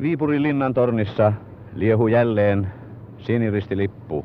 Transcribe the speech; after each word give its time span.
Viipurin 0.00 0.42
linnan 0.42 0.74
tornissa 0.74 1.32
liehu 1.74 2.08
jälleen 2.08 2.68
siniristilippu. 3.18 4.24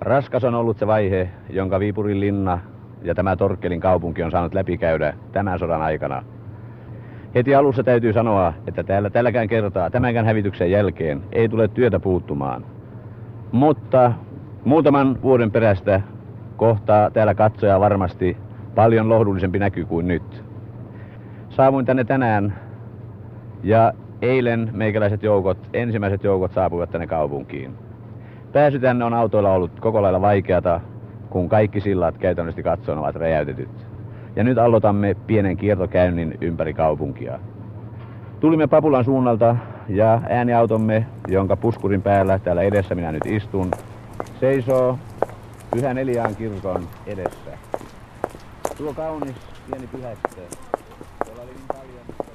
Raskas 0.00 0.44
on 0.44 0.54
ollut 0.54 0.78
se 0.78 0.86
vaihe, 0.86 1.28
jonka 1.50 1.80
Viipurin 1.80 2.20
linna 2.20 2.58
ja 3.02 3.14
tämä 3.14 3.36
Torkkelin 3.36 3.80
kaupunki 3.80 4.22
on 4.22 4.30
saanut 4.30 4.54
läpikäydä 4.54 5.14
tämän 5.32 5.58
sodan 5.58 5.82
aikana. 5.82 6.22
Heti 7.34 7.54
alussa 7.54 7.82
täytyy 7.82 8.12
sanoa, 8.12 8.52
että 8.66 8.82
täällä 8.82 9.10
tälläkään 9.10 9.48
kertaa, 9.48 9.90
tämänkään 9.90 10.26
hävityksen 10.26 10.70
jälkeen, 10.70 11.22
ei 11.32 11.48
tule 11.48 11.68
työtä 11.68 12.00
puuttumaan. 12.00 12.64
Mutta 13.52 14.12
muutaman 14.64 15.22
vuoden 15.22 15.50
perästä 15.50 16.00
kohtaa 16.56 17.10
täällä 17.10 17.34
katsoja 17.34 17.80
varmasti 17.80 18.36
paljon 18.74 19.08
lohdullisempi 19.08 19.58
näky 19.58 19.84
kuin 19.84 20.08
nyt. 20.08 20.44
Saavuin 21.48 21.86
tänne 21.86 22.04
tänään 22.04 22.54
ja 23.62 23.92
eilen 24.22 24.70
meikäläiset 24.72 25.22
joukot, 25.22 25.58
ensimmäiset 25.72 26.24
joukot 26.24 26.52
saapuivat 26.52 26.90
tänne 26.90 27.06
kaupunkiin. 27.06 27.74
Pääsy 28.52 28.78
tänne 28.78 29.04
on 29.04 29.14
autoilla 29.14 29.52
ollut 29.52 29.80
koko 29.80 30.02
lailla 30.02 30.20
vaikeata, 30.20 30.80
kun 31.30 31.48
kaikki 31.48 31.80
sillat 31.80 32.18
käytännössä 32.18 32.62
katsoen 32.62 32.98
ovat 32.98 33.16
räjäytetyt. 33.16 33.86
Ja 34.36 34.44
nyt 34.44 34.58
aloitamme 34.58 35.16
pienen 35.26 35.56
kiertokäynnin 35.56 36.38
ympäri 36.40 36.74
kaupunkia. 36.74 37.38
Tulimme 38.40 38.66
Papulan 38.66 39.04
suunnalta 39.04 39.56
ja 39.88 40.20
ääniautomme, 40.28 41.06
jonka 41.28 41.56
puskurin 41.56 42.02
päällä 42.02 42.38
täällä 42.38 42.62
edessä 42.62 42.94
minä 42.94 43.12
nyt 43.12 43.26
istun, 43.26 43.70
seisoo 44.40 44.98
Pyhän 45.70 45.98
Eliaan 45.98 46.36
kirkon 46.36 46.88
edessä. 47.06 47.50
Tuo 48.76 48.94
kaunis 48.94 49.36
pieni 49.70 49.86
pyhättö. 49.86 50.40
Tuolla 51.24 51.42
oli 51.42 51.50
niin 51.50 51.66
paljon... 51.68 52.30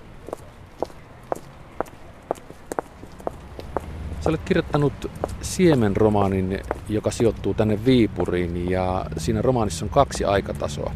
Sä 4.26 4.30
olet 4.30 4.42
kirjoittanut 4.46 5.12
Siemen-romaanin, 5.42 6.60
joka 6.90 7.12
sijoittuu 7.12 7.54
tänne 7.54 7.86
Viipuriin 7.86 8.70
ja 8.72 9.06
siinä 9.18 9.42
romaanissa 9.42 9.86
on 9.86 9.90
kaksi 9.90 10.26
aikatasoa. 10.26 10.94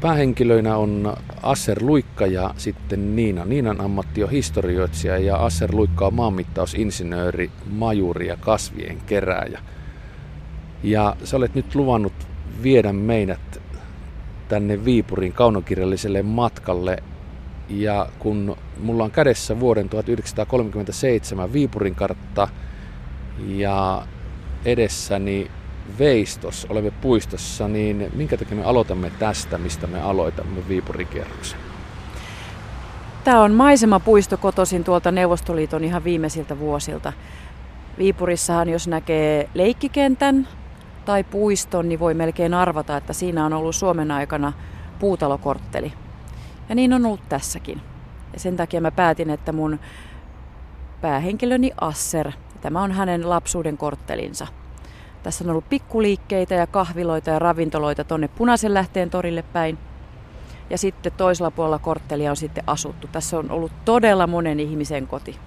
Päähenkilöinä 0.00 0.76
on 0.76 1.16
Asser 1.42 1.78
Luikka 1.82 2.26
ja 2.26 2.54
sitten 2.56 3.16
Niina. 3.16 3.44
Niinan 3.44 3.80
ammatti 3.80 4.24
on 4.24 4.30
historioitsija 4.30 5.18
ja 5.18 5.36
Asser 5.36 5.74
Luikka 5.74 6.06
on 6.06 6.14
maanmittausinsinööri, 6.14 7.50
majuri 7.70 8.26
ja 8.26 8.36
kasvien 8.36 8.98
kerääjä. 9.06 9.60
Ja 10.82 11.16
sä 11.24 11.36
olet 11.36 11.54
nyt 11.54 11.74
luvannut 11.74 12.26
viedä 12.62 12.92
meidät 12.92 13.60
tänne 14.48 14.84
Viipurin 14.84 15.32
kaunokirjalliselle 15.32 16.22
matkalle. 16.22 17.02
Ja 17.76 18.06
kun 18.18 18.56
mulla 18.80 19.04
on 19.04 19.10
kädessä 19.10 19.60
vuoden 19.60 19.88
1937 19.88 21.52
Viipurin 21.52 21.94
kartta 21.94 22.48
ja 23.46 24.06
edessäni 24.64 25.50
Veistos, 25.98 26.66
olemme 26.70 26.90
puistossa, 26.90 27.68
niin 27.68 28.10
minkä 28.14 28.36
takia 28.36 28.56
me 28.56 28.64
aloitamme 28.64 29.12
tästä, 29.18 29.58
mistä 29.58 29.86
me 29.86 30.00
aloitamme 30.00 30.68
Viipurin 30.68 31.06
kierroksen? 31.06 31.58
Tämä 33.24 33.42
on 33.42 33.52
maisemapuisto 33.52 34.36
kotoisin 34.36 34.84
tuolta 34.84 35.10
Neuvostoliiton 35.10 35.84
ihan 35.84 36.04
viimeisiltä 36.04 36.58
vuosilta. 36.58 37.12
Viipurissahan 37.98 38.68
jos 38.68 38.88
näkee 38.88 39.48
leikkikentän 39.54 40.48
tai 41.04 41.24
puiston, 41.24 41.88
niin 41.88 42.00
voi 42.00 42.14
melkein 42.14 42.54
arvata, 42.54 42.96
että 42.96 43.12
siinä 43.12 43.46
on 43.46 43.52
ollut 43.52 43.76
Suomen 43.76 44.10
aikana 44.10 44.52
puutalokortteli. 44.98 45.92
Ja 46.68 46.74
niin 46.74 46.92
on 46.92 47.06
ollut 47.06 47.28
tässäkin. 47.28 47.80
Ja 48.32 48.40
sen 48.40 48.56
takia 48.56 48.80
mä 48.80 48.90
päätin, 48.90 49.30
että 49.30 49.52
mun 49.52 49.80
päähenkilöni 51.00 51.70
Asser, 51.80 52.32
tämä 52.60 52.82
on 52.82 52.92
hänen 52.92 53.28
lapsuuden 53.28 53.76
korttelinsa. 53.76 54.46
Tässä 55.22 55.44
on 55.44 55.50
ollut 55.50 55.68
pikkuliikkeitä 55.68 56.54
ja 56.54 56.66
kahviloita 56.66 57.30
ja 57.30 57.38
ravintoloita 57.38 58.04
tonne 58.04 58.28
Punaisen 58.28 58.74
lähteen 58.74 59.10
torille 59.10 59.42
päin. 59.42 59.78
Ja 60.70 60.78
sitten 60.78 61.12
toisella 61.16 61.50
puolella 61.50 61.78
korttelia 61.78 62.30
on 62.30 62.36
sitten 62.36 62.64
asuttu. 62.66 63.08
Tässä 63.12 63.38
on 63.38 63.50
ollut 63.50 63.72
todella 63.84 64.26
monen 64.26 64.60
ihmisen 64.60 65.06
koti. 65.06 65.38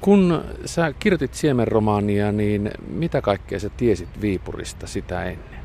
Kun 0.00 0.44
sä 0.64 0.92
kirjoitit 0.98 1.34
Siemenromaania, 1.34 2.32
niin 2.32 2.70
mitä 2.88 3.20
kaikkea 3.20 3.60
sä 3.60 3.70
tiesit 3.76 4.20
Viipurista 4.20 4.86
sitä 4.86 5.24
ennen? 5.24 5.58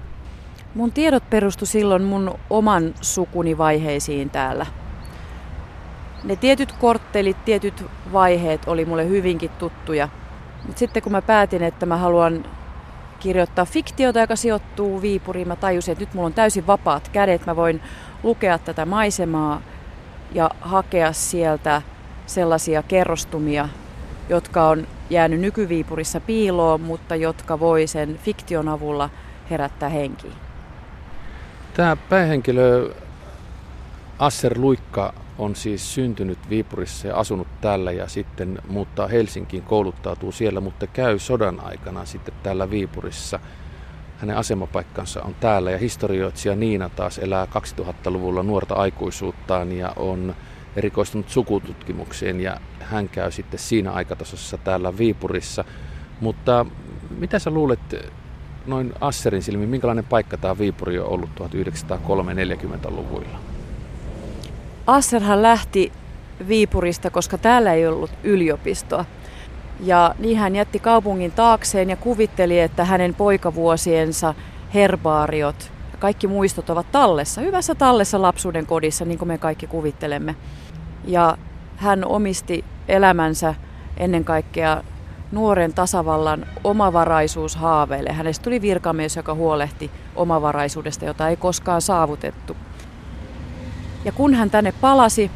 Mun 0.75 0.91
tiedot 0.91 1.29
perustu 1.29 1.66
silloin 1.66 2.03
mun 2.03 2.35
oman 2.50 2.94
sukuni 3.01 3.57
vaiheisiin 3.57 4.29
täällä. 4.29 4.66
Ne 6.23 6.35
tietyt 6.35 6.72
korttelit, 6.72 7.45
tietyt 7.45 7.85
vaiheet 8.13 8.67
oli 8.67 8.85
mulle 8.85 9.09
hyvinkin 9.09 9.50
tuttuja. 9.50 10.09
Mutta 10.66 10.79
sitten 10.79 11.03
kun 11.03 11.12
mä 11.12 11.22
päätin, 11.22 11.63
että 11.63 11.85
mä 11.85 11.97
haluan 11.97 12.45
kirjoittaa 13.19 13.66
fiktiota, 13.66 14.19
joka 14.19 14.35
sijoittuu 14.35 15.01
Viipuriin, 15.01 15.47
mä 15.47 15.56
tajusin, 15.56 15.91
että 15.91 16.01
nyt 16.01 16.13
mulla 16.13 16.25
on 16.25 16.33
täysin 16.33 16.67
vapaat 16.67 17.09
kädet. 17.09 17.45
Mä 17.45 17.56
voin 17.56 17.81
lukea 18.23 18.57
tätä 18.57 18.85
maisemaa 18.85 19.62
ja 20.33 20.50
hakea 20.62 21.13
sieltä 21.13 21.81
sellaisia 22.25 22.83
kerrostumia, 22.83 23.69
jotka 24.29 24.69
on 24.69 24.88
jäänyt 25.09 25.39
nykyviipurissa 25.39 26.19
piiloon, 26.19 26.81
mutta 26.81 27.16
jotka 27.16 27.59
voi 27.59 27.88
sen 27.88 28.19
fiktion 28.23 28.67
avulla 28.69 29.09
herättää 29.50 29.89
henkiin. 29.89 30.33
Tämä 31.73 31.95
päähenkilö 31.95 32.94
Asser 34.19 34.59
Luikka 34.59 35.13
on 35.38 35.56
siis 35.56 35.94
syntynyt 35.94 36.50
Viipurissa 36.50 37.07
ja 37.07 37.16
asunut 37.17 37.47
täällä 37.61 37.91
ja 37.91 38.07
sitten 38.07 38.59
muuttaa 38.67 39.07
Helsinkiin, 39.07 39.63
kouluttautuu 39.63 40.31
siellä, 40.31 40.62
mutta 40.62 40.88
käy 40.88 41.19
sodan 41.19 41.59
aikana 41.59 42.06
sitten 42.06 42.33
täällä 42.44 42.69
Viipurissa. 42.69 43.39
Hänen 44.17 44.38
asemapaikkansa 44.38 45.23
on 45.23 45.35
täällä 45.39 45.72
ja 45.72 45.78
historioitsija 45.78 46.56
Niina 46.56 46.89
taas 46.89 47.17
elää 47.17 47.47
2000-luvulla 47.79 48.44
nuorta 48.44 48.75
aikuisuuttaan 48.75 49.72
ja 49.72 49.94
on 49.95 50.35
erikoistunut 50.75 51.29
sukututkimukseen 51.29 52.41
ja 52.41 52.57
hän 52.79 53.09
käy 53.09 53.31
sitten 53.31 53.59
siinä 53.59 53.91
aikatasossa 53.91 54.57
täällä 54.57 54.97
Viipurissa. 54.97 55.66
Mutta 56.19 56.66
mitä 57.17 57.39
sä 57.39 57.50
luulet 57.50 58.13
noin 58.68 58.94
Asserin 59.01 59.44
silmin, 59.44 59.69
minkälainen 59.69 60.06
paikka 60.06 60.38
tämä 60.38 60.57
Viipuri 60.57 61.00
on 61.00 61.07
ollut 61.07 61.29
1930-40-luvuilla? 61.40 63.38
Asserhan 64.88 65.41
lähti 65.41 65.91
Viipurista, 66.47 67.09
koska 67.09 67.38
täällä 67.38 67.74
ei 67.74 67.88
ollut 67.88 68.12
yliopistoa. 68.24 69.06
Ja 69.79 70.16
niin 70.19 70.38
hän 70.38 70.56
jätti 70.56 70.79
kaupungin 70.79 71.31
taakseen 71.31 71.90
ja 71.90 71.96
kuvitteli, 71.96 72.59
että 72.59 72.85
hänen 72.85 73.13
poikavuosiensa 73.13 74.34
herbaariot 74.74 75.72
ja 75.91 75.97
kaikki 76.00 76.28
muistot 76.28 76.69
ovat 76.69 76.91
tallessa, 76.91 77.41
hyvässä 77.41 77.75
tallessa 77.75 78.22
lapsuuden 78.22 78.66
kodissa, 78.66 79.06
niin 79.06 79.18
kuin 79.18 79.28
me 79.28 79.38
kaikki 79.38 79.68
kuvittelemme. 79.68 80.35
Ja 81.06 81.38
hän 81.78 82.06
omisti 82.06 82.66
elämänsä 82.88 83.56
ennen 83.97 84.25
kaikkea 84.25 84.84
nuoren 85.33 85.73
tasavallan 85.73 86.45
omavaraisuushaaveille. 86.63 88.11
Hänestä 88.11 88.44
tuli 88.44 88.61
virkamies, 88.61 89.16
joka 89.16 89.33
huolehti 89.33 89.91
omavaraisuudesta, 90.16 91.05
jota 91.05 91.29
ei 91.29 91.38
koskaan 91.38 91.81
saavutettu. 91.81 92.57
Ja 94.05 94.11
kun 94.11 94.33
hän 94.33 94.49
tänne 94.49 94.73
palasi, 94.81 95.31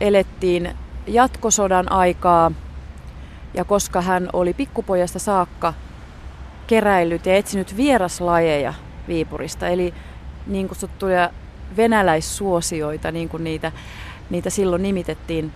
elettiin 0.00 0.70
jatkosodan 1.06 1.92
aikaa. 1.92 2.52
Ja 3.54 3.64
koska 3.64 4.00
hän 4.00 4.28
oli 4.32 4.54
pikkupojasta 4.54 5.18
saakka 5.18 5.74
keräillyt 6.66 7.26
ja 7.26 7.36
etsinyt 7.36 7.76
vieraslajeja 7.76 8.74
Viipurista, 9.08 9.68
eli 9.68 9.94
niin 10.46 10.68
kutsuttuja 10.68 11.30
venäläissuosioita, 11.76 13.10
niin 13.10 13.28
kuin 13.28 13.44
niitä, 13.44 13.72
niitä 14.30 14.50
silloin 14.50 14.82
nimitettiin. 14.82 15.52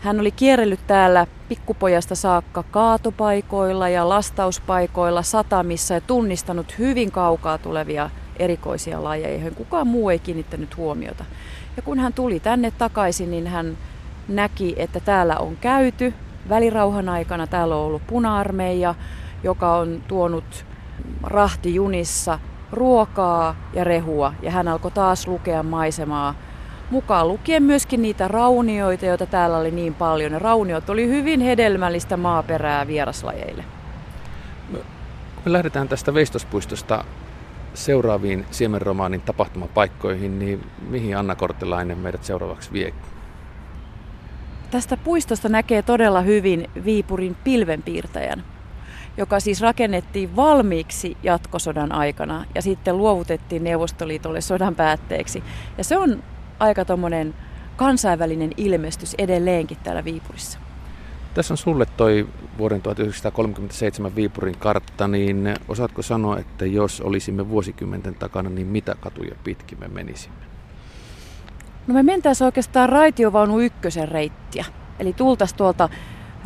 Hän 0.00 0.20
oli 0.20 0.30
kierrellyt 0.30 0.86
täällä 0.86 1.26
pikkupojasta 1.48 2.14
saakka 2.14 2.62
kaatopaikoilla 2.62 3.88
ja 3.88 4.08
lastauspaikoilla, 4.08 5.22
satamissa 5.22 5.94
ja 5.94 6.00
tunnistanut 6.00 6.78
hyvin 6.78 7.12
kaukaa 7.12 7.58
tulevia 7.58 8.10
erikoisia 8.38 9.04
lajeja, 9.04 9.30
joihin 9.30 9.54
kukaan 9.54 9.86
muu 9.86 10.10
ei 10.10 10.18
kiinnittänyt 10.18 10.76
huomiota. 10.76 11.24
Ja 11.76 11.82
kun 11.82 11.98
hän 11.98 12.12
tuli 12.12 12.40
tänne 12.40 12.70
takaisin, 12.70 13.30
niin 13.30 13.46
hän 13.46 13.78
näki, 14.28 14.74
että 14.76 15.00
täällä 15.00 15.36
on 15.36 15.56
käyty 15.56 16.14
välirauhan 16.48 17.08
aikana. 17.08 17.46
Täällä 17.46 17.76
on 17.76 17.86
ollut 17.86 18.06
puna-armeija, 18.06 18.94
joka 19.42 19.76
on 19.76 20.02
tuonut 20.08 20.64
rahtijunissa 21.22 22.38
ruokaa 22.72 23.56
ja 23.72 23.84
rehua. 23.84 24.32
Ja 24.42 24.50
hän 24.50 24.68
alkoi 24.68 24.90
taas 24.90 25.26
lukea 25.28 25.62
maisemaa 25.62 26.34
mukaan 26.90 27.28
lukien 27.28 27.62
myöskin 27.62 28.02
niitä 28.02 28.28
raunioita, 28.28 29.06
joita 29.06 29.26
täällä 29.26 29.58
oli 29.58 29.70
niin 29.70 29.94
paljon. 29.94 30.32
Ne 30.32 30.38
rauniot 30.38 30.90
oli 30.90 31.08
hyvin 31.08 31.40
hedelmällistä 31.40 32.16
maaperää 32.16 32.86
vieraslajeille. 32.86 33.64
Me 35.44 35.52
lähdetään 35.52 35.88
tästä 35.88 36.14
Veistospuistosta 36.14 37.04
seuraaviin 37.74 38.46
Siemenromaanin 38.50 39.20
tapahtumapaikkoihin, 39.20 40.38
niin 40.38 40.66
mihin 40.88 41.16
Anna 41.16 41.34
Kortelainen 41.34 41.98
meidät 41.98 42.24
seuraavaksi 42.24 42.72
vie? 42.72 42.92
tästä 44.70 44.96
puistosta 44.96 45.48
näkee 45.48 45.82
todella 45.82 46.20
hyvin 46.20 46.70
Viipurin 46.84 47.36
pilvenpiirtäjän, 47.44 48.44
joka 49.16 49.40
siis 49.40 49.60
rakennettiin 49.60 50.36
valmiiksi 50.36 51.16
jatkosodan 51.22 51.92
aikana 51.92 52.44
ja 52.54 52.62
sitten 52.62 52.98
luovutettiin 52.98 53.64
Neuvostoliitolle 53.64 54.40
sodan 54.40 54.74
päätteeksi. 54.74 55.42
Ja 55.78 55.84
se 55.84 55.96
on 55.96 56.22
aika 56.58 56.84
tuommoinen 56.84 57.34
kansainvälinen 57.76 58.50
ilmestys 58.56 59.14
edelleenkin 59.18 59.78
täällä 59.82 60.04
Viipurissa. 60.04 60.58
Tässä 61.34 61.54
on 61.54 61.58
sulle 61.58 61.86
toi 61.96 62.28
vuoden 62.58 62.82
1937 62.82 64.16
Viipurin 64.16 64.58
kartta, 64.58 65.08
niin 65.08 65.54
osaatko 65.68 66.02
sanoa, 66.02 66.38
että 66.38 66.66
jos 66.66 67.00
olisimme 67.00 67.48
vuosikymmenten 67.48 68.14
takana, 68.14 68.50
niin 68.50 68.66
mitä 68.66 68.94
katuja 69.00 69.34
pitkin 69.44 69.80
me 69.80 69.88
menisimme? 69.88 70.36
No 71.86 71.94
me 71.94 72.02
mentäisiin 72.02 72.46
oikeastaan 72.46 72.88
raitiovaunu 72.88 73.60
ykkösen 73.60 74.08
reittiä. 74.08 74.64
Eli 74.98 75.12
tultaisiin 75.12 75.58
tuolta 75.58 75.88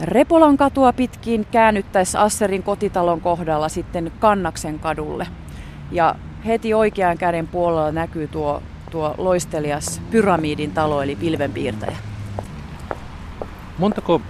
Repolan 0.03 0.57
katua 0.57 0.93
pitkin, 0.93 1.47
käännyttäisiin 1.51 2.21
Asserin 2.21 2.63
kotitalon 2.63 3.21
kohdalla 3.21 3.69
sitten 3.69 4.13
Kannaksen 4.19 4.79
kadulle. 4.79 5.27
Ja 5.91 6.15
heti 6.47 6.75
oikean 6.75 7.19
käden 7.19 7.49
puolella 7.49 7.93
näkyy 7.93 8.29
tuo, 8.29 8.63
tuo 8.91 9.15
loistelias 9.19 10.01
pyramidin 10.11 10.73
talo, 10.73 11.03
eli 11.03 11.17
pilvenpiirtäjä. 11.17 11.97
Montako 13.79 14.21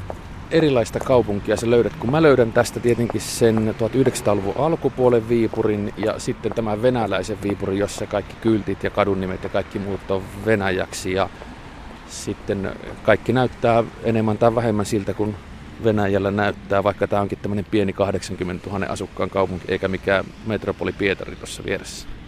erilaista 0.51 0.99
kaupunkia 0.99 1.57
sä 1.57 1.71
löydät, 1.71 1.97
kun 1.97 2.11
mä 2.11 2.23
löydän 2.23 2.53
tästä 2.53 2.81
tietenkin 2.81 3.21
sen 3.21 3.75
1900-luvun 3.79 4.55
alkupuolen 4.59 5.29
Viipurin 5.29 5.95
ja 5.97 6.19
sitten 6.19 6.53
tämän 6.53 6.83
venäläisen 6.83 7.39
Viipurin, 7.43 7.79
jossa 7.79 8.07
kaikki 8.07 8.37
kyltit 8.41 8.85
ja 8.85 8.91
kadunnimet 8.91 9.43
ja 9.43 9.49
kaikki 9.49 9.79
muut 9.79 10.11
on 10.11 10.23
venäjäksi 10.47 11.13
ja 11.13 11.31
sitten 12.09 12.73
kaikki 13.03 13.33
näyttää 13.33 13.85
enemmän 14.03 14.39
tai 14.39 14.55
vähemmän 14.55 14.87
siltä 14.87 15.15
kuin 15.15 15.37
Venäjällä 15.85 16.31
näyttää, 16.31 16.85
vaikka 16.85 17.07
tämä 17.07 17.23
onkin 17.23 17.39
tämmöinen 17.39 17.67
pieni 17.71 17.93
80 17.93 18.71
000 18.71 18.87
asukkaan 18.87 19.31
kaupunki 19.31 19.65
eikä 19.69 19.89
mikään 19.89 20.25
metropoli 20.47 20.93
Pietari 20.93 21.37
tuossa 21.37 21.65
vieressä. 21.65 22.20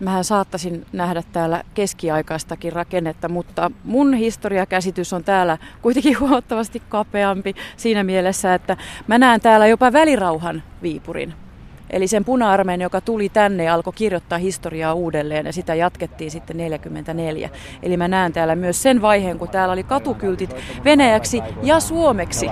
Mähän 0.00 0.24
saattaisin 0.24 0.86
nähdä 0.92 1.22
täällä 1.32 1.62
keskiaikaistakin 1.74 2.72
rakennetta, 2.72 3.28
mutta 3.28 3.70
mun 3.84 4.14
historiakäsitys 4.14 5.12
on 5.12 5.24
täällä 5.24 5.58
kuitenkin 5.82 6.18
huomattavasti 6.20 6.82
kapeampi 6.88 7.54
siinä 7.76 8.04
mielessä, 8.04 8.54
että 8.54 8.76
mä 9.06 9.18
näen 9.18 9.40
täällä 9.40 9.66
jopa 9.66 9.92
välirauhan 9.92 10.62
Viipurin. 10.82 11.45
Eli 11.90 12.06
sen 12.06 12.24
puna-armeen, 12.24 12.80
joka 12.80 13.00
tuli 13.00 13.28
tänne 13.28 13.68
alkoi 13.68 13.92
kirjoittaa 13.96 14.38
historiaa 14.38 14.94
uudelleen 14.94 15.46
ja 15.46 15.52
sitä 15.52 15.74
jatkettiin 15.74 16.30
sitten 16.30 16.56
44. 16.56 17.50
Eli 17.82 17.96
mä 17.96 18.08
näen 18.08 18.32
täällä 18.32 18.56
myös 18.56 18.82
sen 18.82 19.02
vaiheen, 19.02 19.38
kun 19.38 19.48
täällä 19.48 19.72
oli 19.72 19.82
katukyltit 19.82 20.56
venäjäksi 20.84 21.42
ja 21.62 21.80
suomeksi, 21.80 22.50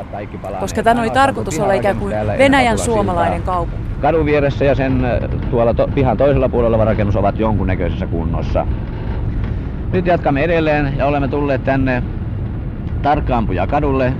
koska 0.61 0.83
tämä 0.83 1.01
oli 1.01 1.11
tarkoitus 1.11 1.59
olla 1.59 1.73
ikään 1.73 1.97
kuin 1.97 2.15
Venäjän 2.39 2.79
suomalainen 2.79 3.43
kaupunki. 3.43 3.85
Kadun 4.01 4.27
vieressä 4.27 4.65
ja 4.65 4.75
sen 4.75 5.05
äh, 5.05 5.21
tuolla 5.51 5.75
to, 5.75 5.89
pihan 5.95 6.17
toisella 6.17 6.49
puolella 6.49 6.77
oleva 6.77 6.85
rakennus 6.85 7.17
ovat 7.17 7.39
jonkunnäköisessä 7.39 8.07
kunnossa. 8.07 8.67
Nyt 9.93 10.07
jatkamme 10.07 10.45
edelleen 10.45 10.95
ja 10.97 11.07
olemme 11.07 11.29
tulleet 11.29 11.65
tänne 11.65 12.03
Tarkkaampuja 13.03 13.67
kadulle. 13.67 14.13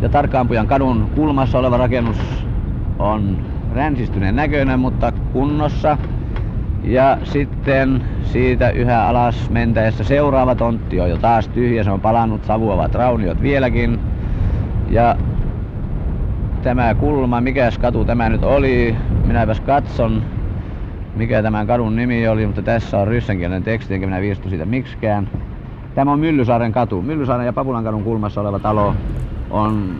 Ja 0.00 0.08
Tarkkaampujan 0.08 0.66
kadun 0.66 1.10
kulmassa 1.14 1.58
oleva 1.58 1.76
rakennus 1.76 2.16
on 2.98 3.53
ränsistyneen 3.74 4.36
näköinen, 4.36 4.80
mutta 4.80 5.12
kunnossa. 5.32 5.98
Ja 6.82 7.18
sitten 7.24 8.02
siitä 8.22 8.70
yhä 8.70 9.08
alas 9.08 9.50
mentäessä 9.50 10.04
seuraava 10.04 10.54
tontti 10.54 11.00
on 11.00 11.10
jo 11.10 11.16
taas 11.16 11.48
tyhjä, 11.48 11.84
se 11.84 11.90
on 11.90 12.00
palannut, 12.00 12.44
savuavat 12.44 12.94
rauniot 12.94 13.42
vieläkin. 13.42 14.00
Ja 14.90 15.16
tämä 16.62 16.94
kulma, 16.94 17.40
mikä 17.40 17.70
katu 17.80 18.04
tämä 18.04 18.28
nyt 18.28 18.44
oli, 18.44 18.96
minäpäs 19.26 19.60
katson, 19.60 20.22
mikä 21.16 21.42
tämän 21.42 21.66
kadun 21.66 21.96
nimi 21.96 22.28
oli, 22.28 22.46
mutta 22.46 22.62
tässä 22.62 22.98
on 22.98 23.08
ryssänkielinen 23.08 23.62
teksti, 23.62 23.94
enkä 23.94 24.06
minä 24.06 24.20
viistu 24.20 24.48
siitä 24.48 24.66
miksikään. 24.66 25.28
Tämä 25.94 26.12
on 26.12 26.20
Myllysaaren 26.20 26.72
katu. 26.72 27.02
Myllysaaren 27.02 27.46
ja 27.46 27.52
Papulan 27.52 27.84
kadun 27.84 28.04
kulmassa 28.04 28.40
oleva 28.40 28.58
talo 28.58 28.94
on 29.50 29.94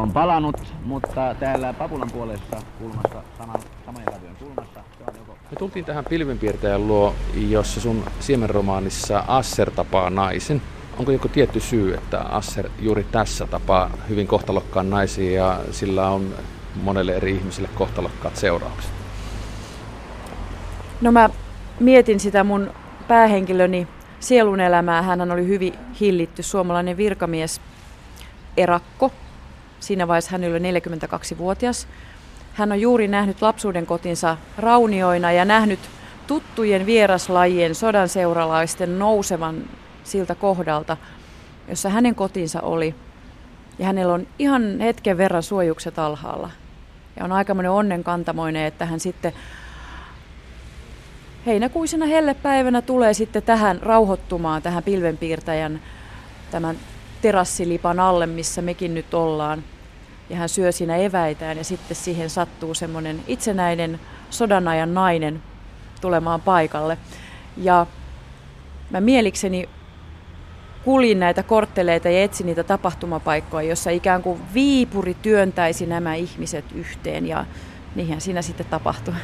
on 0.00 0.12
palannut, 0.12 0.74
mutta 0.84 1.34
täällä 1.40 1.72
Papulan 1.72 2.10
puolessa 2.12 2.56
kulmassa, 2.78 3.22
saman, 3.38 3.60
samojen 3.86 4.06
katujen 4.12 4.36
kulmassa, 4.36 4.80
se 4.98 5.04
on 5.08 5.16
joko... 5.18 5.32
Me 5.32 5.56
tultiin 5.58 5.84
tähän 5.84 6.04
pilvenpiirtäjän 6.04 6.86
luo, 6.86 7.14
jossa 7.34 7.80
sun 7.80 8.04
siemenromaanissa 8.20 9.24
Asser 9.28 9.70
tapaa 9.70 10.10
naisen. 10.10 10.62
Onko 10.98 11.12
joku 11.12 11.28
tietty 11.28 11.60
syy, 11.60 11.94
että 11.94 12.20
Asser 12.20 12.68
juuri 12.80 13.04
tässä 13.04 13.46
tapaa 13.46 13.90
hyvin 14.08 14.26
kohtalokkaan 14.26 14.90
naisia 14.90 15.32
ja 15.32 15.60
sillä 15.70 16.08
on 16.08 16.34
monelle 16.82 17.12
eri 17.12 17.32
ihmisille 17.32 17.68
kohtalokkaat 17.74 18.36
seuraukset? 18.36 18.90
No 21.00 21.12
mä 21.12 21.30
mietin 21.80 22.20
sitä 22.20 22.44
mun 22.44 22.70
päähenkilöni 23.08 23.88
sielun 24.20 24.60
elämää. 24.60 25.02
Hän 25.02 25.32
oli 25.32 25.46
hyvin 25.46 25.74
hillitty 26.00 26.42
suomalainen 26.42 26.96
virkamies, 26.96 27.60
erakko, 28.56 29.12
Siinä 29.86 30.08
vaiheessa 30.08 30.30
hän 30.30 30.44
oli 30.44 30.58
42-vuotias. 30.58 31.88
Hän 32.54 32.72
on 32.72 32.80
juuri 32.80 33.08
nähnyt 33.08 33.42
lapsuuden 33.42 33.86
kotinsa 33.86 34.36
raunioina 34.58 35.32
ja 35.32 35.44
nähnyt 35.44 35.78
tuttujen 36.26 36.86
vieraslajien 36.86 37.74
sodan 37.74 38.08
seuralaisten 38.08 38.98
nousevan 38.98 39.62
siltä 40.04 40.34
kohdalta, 40.34 40.96
jossa 41.68 41.88
hänen 41.88 42.14
kotinsa 42.14 42.60
oli. 42.60 42.94
Ja 43.78 43.86
hänellä 43.86 44.14
on 44.14 44.26
ihan 44.38 44.80
hetken 44.80 45.18
verran 45.18 45.42
suojukset 45.42 45.98
alhaalla. 45.98 46.50
Ja 47.16 47.24
on 47.24 47.32
aikamoinen 47.32 47.70
onnenkantamoinen, 47.70 48.64
että 48.64 48.86
hän 48.86 49.00
sitten 49.00 49.32
heinäkuisena 51.46 52.06
hellepäivänä 52.06 52.82
tulee 52.82 53.14
sitten 53.14 53.42
tähän 53.42 53.82
rauhoittumaan, 53.82 54.62
tähän 54.62 54.82
pilvenpiirtäjän 54.82 55.80
tämän 56.50 56.76
terassilipan 57.22 58.00
alle, 58.00 58.26
missä 58.26 58.62
mekin 58.62 58.94
nyt 58.94 59.14
ollaan. 59.14 59.64
Ja 60.30 60.36
hän 60.36 60.48
syö 60.48 60.72
siinä 60.72 60.96
eväitään 60.96 61.56
ja 61.56 61.64
sitten 61.64 61.96
siihen 61.96 62.30
sattuu 62.30 62.74
semmoinen 62.74 63.20
itsenäinen 63.26 64.00
sodanajan 64.30 64.94
nainen 64.94 65.42
tulemaan 66.00 66.40
paikalle. 66.40 66.98
Ja 67.56 67.86
mä 68.90 69.00
mielikseni 69.00 69.68
kuljin 70.84 71.20
näitä 71.20 71.42
kortteleita 71.42 72.08
ja 72.08 72.22
etsin 72.22 72.46
niitä 72.46 72.64
tapahtumapaikkoja, 72.64 73.68
jossa 73.68 73.90
ikään 73.90 74.22
kuin 74.22 74.40
viipuri 74.54 75.14
työntäisi 75.14 75.86
nämä 75.86 76.14
ihmiset 76.14 76.64
yhteen 76.74 77.26
ja 77.26 77.44
niinhän 77.94 78.20
siinä 78.20 78.42
sitten 78.42 78.66
tapahtui. 78.66 79.14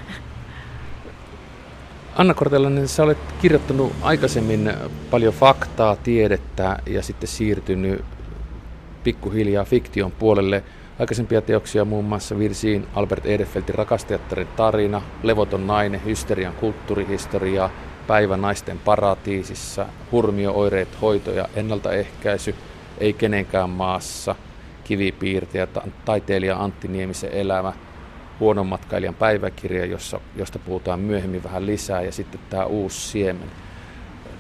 Anna 2.16 2.34
Kortelainen, 2.34 2.88
sä 2.88 3.02
olet 3.02 3.18
kirjoittanut 3.40 3.92
aikaisemmin 4.02 4.72
paljon 5.10 5.34
faktaa, 5.34 5.96
tiedettä 5.96 6.78
ja 6.86 7.02
sitten 7.02 7.28
siirtynyt 7.28 8.04
pikkuhiljaa 9.04 9.64
fiktion 9.64 10.12
puolelle. 10.12 10.62
Aikaisempia 10.98 11.40
teoksia 11.40 11.84
muun 11.84 12.04
muassa 12.04 12.38
virsiin 12.38 12.86
Albert 12.94 13.26
Edefeltin 13.26 13.74
rakasteatterin 13.74 14.48
tarina, 14.56 15.02
Levoton 15.22 15.66
nainen, 15.66 16.04
hysterian 16.04 16.52
kulttuurihistoria, 16.52 17.70
Päivä 18.06 18.36
naisten 18.36 18.78
paratiisissa, 18.78 19.86
hurmiooireet, 20.12 20.88
hoito 21.02 21.30
ja 21.30 21.48
ennaltaehkäisy, 21.54 22.54
ei 22.98 23.12
kenenkään 23.12 23.70
maassa, 23.70 24.34
kivipiirtäjä, 24.84 25.68
taiteilija 26.04 26.56
Antti 26.56 26.88
Niemisen 26.88 27.32
elämä, 27.32 27.72
huonon 28.40 28.66
matkailijan 28.66 29.14
päiväkirja, 29.14 29.86
jossa, 29.86 30.20
josta 30.36 30.58
puhutaan 30.58 31.00
myöhemmin 31.00 31.44
vähän 31.44 31.66
lisää, 31.66 32.02
ja 32.02 32.12
sitten 32.12 32.40
tämä 32.50 32.64
uusi 32.64 33.00
siemen. 33.00 33.50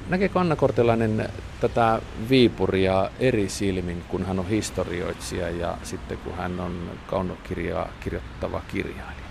Näkeekö 0.08 0.40
Anna 0.40 0.56
Kortelainen 0.56 1.28
tätä 1.60 2.00
Viipuria 2.28 3.10
eri 3.20 3.48
silmin, 3.48 4.02
kun 4.08 4.26
hän 4.26 4.38
on 4.38 4.48
historioitsija 4.48 5.50
ja 5.50 5.78
sitten 5.82 6.18
kun 6.18 6.34
hän 6.34 6.60
on 6.60 6.90
kaunokirjaa 7.06 7.88
kirjoittava 8.00 8.62
kirjailija? 8.68 9.22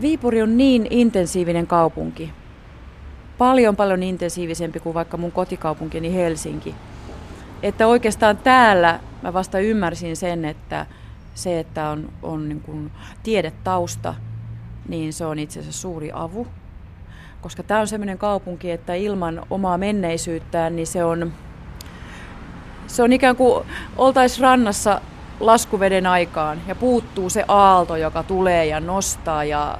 Viipuri 0.00 0.42
on 0.42 0.56
niin 0.56 0.86
intensiivinen 0.90 1.66
kaupunki. 1.66 2.32
Paljon 3.38 3.76
paljon 3.76 4.02
intensiivisempi 4.02 4.80
kuin 4.80 4.94
vaikka 4.94 5.16
mun 5.16 5.32
kotikaupunkini 5.32 6.14
Helsinki. 6.14 6.74
Että 7.62 7.86
oikeastaan 7.86 8.36
täällä 8.36 9.00
mä 9.22 9.32
vasta 9.32 9.58
ymmärsin 9.58 10.16
sen, 10.16 10.44
että 10.44 10.86
se, 11.34 11.60
että 11.60 11.90
on, 11.90 12.08
on 12.22 12.48
niin 12.48 12.60
kuin 12.60 12.90
tiedetausta, 13.22 14.14
niin 14.88 15.12
se 15.12 15.26
on 15.26 15.38
itse 15.38 15.60
asiassa 15.60 15.80
suuri 15.80 16.10
avu. 16.12 16.46
Koska 17.44 17.62
tämä 17.62 17.80
on 17.80 17.88
sellainen 17.88 18.18
kaupunki, 18.18 18.70
että 18.70 18.94
ilman 18.94 19.42
omaa 19.50 19.78
menneisyyttään, 19.78 20.76
niin 20.76 20.86
se 20.86 21.04
on, 21.04 21.32
se 22.86 23.02
on 23.02 23.12
ikään 23.12 23.36
kuin 23.36 23.64
oltaisiin 23.96 24.42
rannassa 24.42 25.00
laskuveden 25.40 26.06
aikaan 26.06 26.58
ja 26.66 26.74
puuttuu 26.74 27.30
se 27.30 27.44
aalto, 27.48 27.96
joka 27.96 28.22
tulee 28.22 28.66
ja 28.66 28.80
nostaa 28.80 29.44
ja 29.44 29.78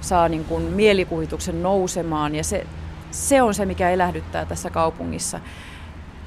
saa 0.00 0.28
niin 0.28 0.44
kuin 0.44 0.62
mielikuvituksen 0.62 1.62
nousemaan 1.62 2.34
ja 2.34 2.44
se, 2.44 2.66
se 3.10 3.42
on 3.42 3.54
se, 3.54 3.66
mikä 3.66 3.90
elähdyttää 3.90 4.44
tässä 4.44 4.70
kaupungissa. 4.70 5.40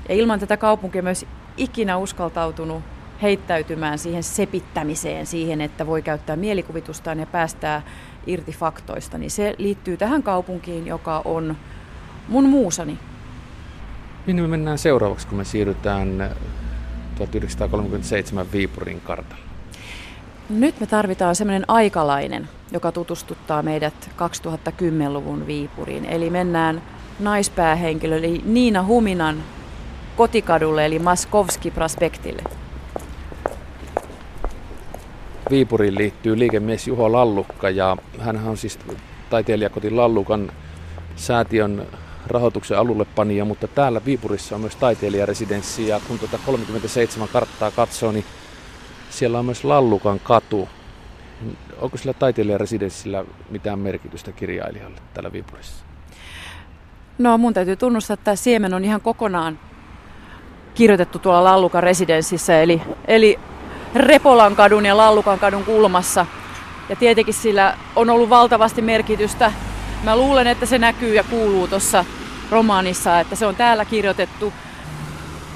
Ja 0.09 0.15
ilman 0.15 0.39
tätä 0.39 0.57
kaupunkia 0.57 1.03
myös 1.03 1.25
ikinä 1.57 1.97
uskaltautunut 1.97 2.83
heittäytymään 3.21 3.99
siihen 3.99 4.23
sepittämiseen, 4.23 5.25
siihen, 5.25 5.61
että 5.61 5.87
voi 5.87 6.01
käyttää 6.01 6.35
mielikuvitustaan 6.35 7.19
ja 7.19 7.25
päästää 7.25 7.81
irti 8.25 8.51
faktoista, 8.51 9.17
niin 9.17 9.31
se 9.31 9.55
liittyy 9.57 9.97
tähän 9.97 10.23
kaupunkiin, 10.23 10.87
joka 10.87 11.21
on 11.25 11.57
mun 12.27 12.49
muusani. 12.49 12.97
Minne 14.25 14.41
me 14.41 14.47
mennään 14.47 14.77
seuraavaksi, 14.77 15.27
kun 15.27 15.37
me 15.37 15.43
siirrytään 15.43 16.35
1937 17.15 18.45
Viipurin 18.51 19.01
kartalle? 19.01 19.43
Nyt 20.49 20.79
me 20.79 20.87
tarvitaan 20.87 21.35
sellainen 21.35 21.65
aikalainen, 21.67 22.49
joka 22.71 22.91
tutustuttaa 22.91 23.63
meidät 23.63 24.09
2010-luvun 24.17 25.47
Viipuriin. 25.47 26.05
Eli 26.05 26.29
mennään 26.29 26.81
naispäähenkilö, 27.19 28.17
eli 28.17 28.41
Niina 28.45 28.83
Huminan 28.83 29.43
kotikadulle, 30.17 30.85
eli 30.85 30.99
Maskovski 30.99 31.71
Prospektille. 31.71 32.43
Viipuriin 35.49 35.95
liittyy 35.95 36.39
liikemies 36.39 36.87
Juho 36.87 37.11
Lallukka 37.11 37.69
ja 37.69 37.97
hän 38.19 38.47
on 38.47 38.57
siis 38.57 38.79
taiteilijakoti 39.29 39.91
Lallukan 39.91 40.51
säätiön 41.15 41.87
rahoituksen 42.27 42.77
alulle 42.77 43.05
panija, 43.15 43.45
mutta 43.45 43.67
täällä 43.67 44.01
Viipurissa 44.05 44.55
on 44.55 44.61
myös 44.61 44.75
taiteilijaresidenssi 44.75 45.87
ja 45.87 46.01
kun 46.07 46.19
tuota 46.19 46.39
37 46.45 47.27
karttaa 47.27 47.71
katsoo, 47.71 48.11
niin 48.11 48.25
siellä 49.09 49.39
on 49.39 49.45
myös 49.45 49.63
Lallukan 49.63 50.19
katu. 50.19 50.69
Onko 51.81 51.97
sillä 51.97 52.13
taiteilijaresidenssillä 52.13 53.25
mitään 53.49 53.79
merkitystä 53.79 54.31
kirjailijalle 54.31 55.01
täällä 55.13 55.31
Viipurissa? 55.31 55.85
No 57.17 57.37
mun 57.37 57.53
täytyy 57.53 57.75
tunnustaa, 57.75 58.13
että 58.13 58.35
siemen 58.35 58.73
on 58.73 58.85
ihan 58.85 59.01
kokonaan 59.01 59.59
kirjoitettu 60.73 61.19
tuolla 61.19 61.43
Lallukan 61.43 61.83
residenssissä, 61.83 62.61
eli, 62.61 62.81
eli 63.07 63.39
Repolan 63.95 64.55
kadun 64.55 64.85
ja 64.85 64.97
Lallukan 64.97 65.39
kadun 65.39 65.63
kulmassa. 65.63 66.25
Ja 66.89 66.95
tietenkin 66.95 67.33
sillä 67.33 67.77
on 67.95 68.09
ollut 68.09 68.29
valtavasti 68.29 68.81
merkitystä. 68.81 69.51
Mä 70.03 70.15
luulen, 70.15 70.47
että 70.47 70.65
se 70.65 70.77
näkyy 70.77 71.15
ja 71.15 71.23
kuuluu 71.23 71.67
tuossa 71.67 72.05
romaanissa, 72.51 73.19
että 73.19 73.35
se 73.35 73.45
on 73.45 73.55
täällä 73.55 73.85
kirjoitettu. 73.85 74.53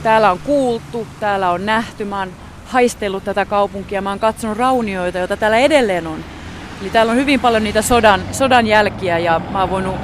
Täällä 0.03 0.31
on 0.31 0.39
kuultu, 0.39 1.08
täällä 1.19 1.51
on 1.51 1.65
nähty. 1.65 2.05
Mä 2.05 2.19
oon 2.19 2.29
haistellut 2.65 3.24
tätä 3.24 3.46
kaupunkia, 3.46 4.01
mä 4.01 4.10
oon 4.10 4.19
katsonut 4.19 4.58
raunioita, 4.58 5.17
joita 5.17 5.38
täällä 5.38 5.58
edelleen 5.58 6.08
on. 6.08 6.24
Eli 6.81 6.89
täällä 6.89 7.12
on 7.12 7.17
hyvin 7.17 7.39
paljon 7.39 7.63
niitä 7.63 7.81
sodan, 7.81 8.22
sodan 8.31 8.67
jälkiä 8.67 9.17
ja 9.17 9.41
mä 9.51 9.60
oon 9.60 9.69
voinut 9.69 9.96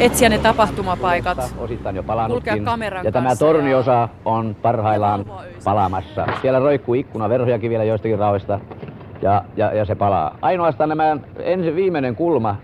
etsiä 0.00 0.28
ne 0.28 0.38
tapahtumapaikat. 0.38 1.54
Osittain 1.58 1.96
jo 1.96 2.02
palannutkin. 2.02 2.64
Ja 3.04 3.12
tämä 3.12 3.36
torniosa 3.36 3.92
ja... 3.92 4.08
on 4.24 4.56
parhaillaan 4.62 5.24
palaamassa. 5.64 6.26
Siellä 6.42 6.58
roikkuu 6.58 6.94
verhojakin 7.28 7.70
vielä 7.70 7.84
joistakin 7.84 8.18
raoista 8.18 8.60
ja, 9.22 9.44
ja, 9.56 9.72
ja 9.72 9.84
se 9.84 9.94
palaa. 9.94 10.38
Ainoastaan 10.42 10.88
nämä 10.88 11.16
ensi 11.38 11.74
viimeinen 11.74 12.16
kulma, 12.16 12.56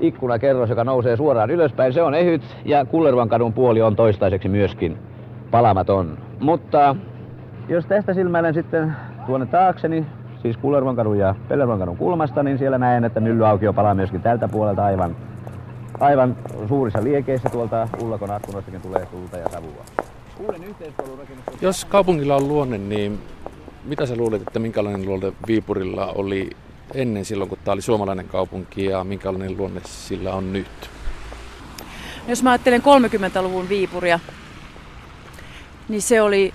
ikkunakerros, 0.00 0.70
joka 0.70 0.84
nousee 0.84 1.16
suoraan 1.16 1.50
ylöspäin, 1.50 1.92
se 1.92 2.02
on 2.02 2.14
ehyt 2.14 2.56
ja 2.64 2.84
Kullervan 2.84 3.28
kadun 3.28 3.52
puoli 3.52 3.82
on 3.82 3.96
toistaiseksi 3.96 4.48
myöskin 4.48 4.98
palamaton. 5.50 6.18
Mutta 6.40 6.96
jos 7.68 7.86
tästä 7.86 8.14
silmäilen 8.14 8.54
sitten 8.54 8.96
tuonne 9.26 9.46
taakse, 9.46 9.88
niin 9.88 10.06
siis 10.42 10.56
Kullervan 10.56 10.96
kadun 10.96 11.18
ja 11.18 11.34
Pellervan 11.48 11.78
kadun 11.78 11.96
kulmasta, 11.96 12.42
niin 12.42 12.58
siellä 12.58 12.78
näen, 12.78 13.04
että 13.04 13.20
Myllyaukio 13.20 13.72
palaa 13.72 13.94
myöskin 13.94 14.22
tältä 14.22 14.48
puolelta 14.48 14.84
aivan 14.84 15.16
aivan 16.00 16.36
suurissa 16.68 17.04
liekeissä 17.04 17.48
tuolta 17.48 17.88
Ullakon 18.02 18.30
akkunoistakin 18.30 18.80
tulee 18.80 19.06
tulta 19.06 19.36
ja 19.36 19.48
savua. 19.48 19.84
Jos 21.60 21.84
kaupungilla 21.84 22.36
on 22.36 22.48
luonne, 22.48 22.78
niin 22.78 23.20
mitä 23.84 24.06
sä 24.06 24.16
luulet, 24.16 24.42
että 24.42 24.58
minkälainen 24.58 25.06
luonne 25.06 25.32
Viipurilla 25.46 26.06
oli 26.06 26.50
ennen 26.94 27.24
silloin, 27.24 27.48
kun 27.48 27.58
tämä 27.64 27.72
oli 27.72 27.82
suomalainen 27.82 28.28
kaupunki 28.28 28.84
ja 28.84 29.04
minkälainen 29.04 29.56
luonne 29.56 29.80
sillä 29.84 30.34
on 30.34 30.52
nyt? 30.52 30.90
Jos 32.28 32.42
mä 32.42 32.50
ajattelen 32.50 32.82
30-luvun 32.82 33.68
Viipuria, 33.68 34.20
niin 35.88 36.02
se 36.02 36.22
oli 36.22 36.52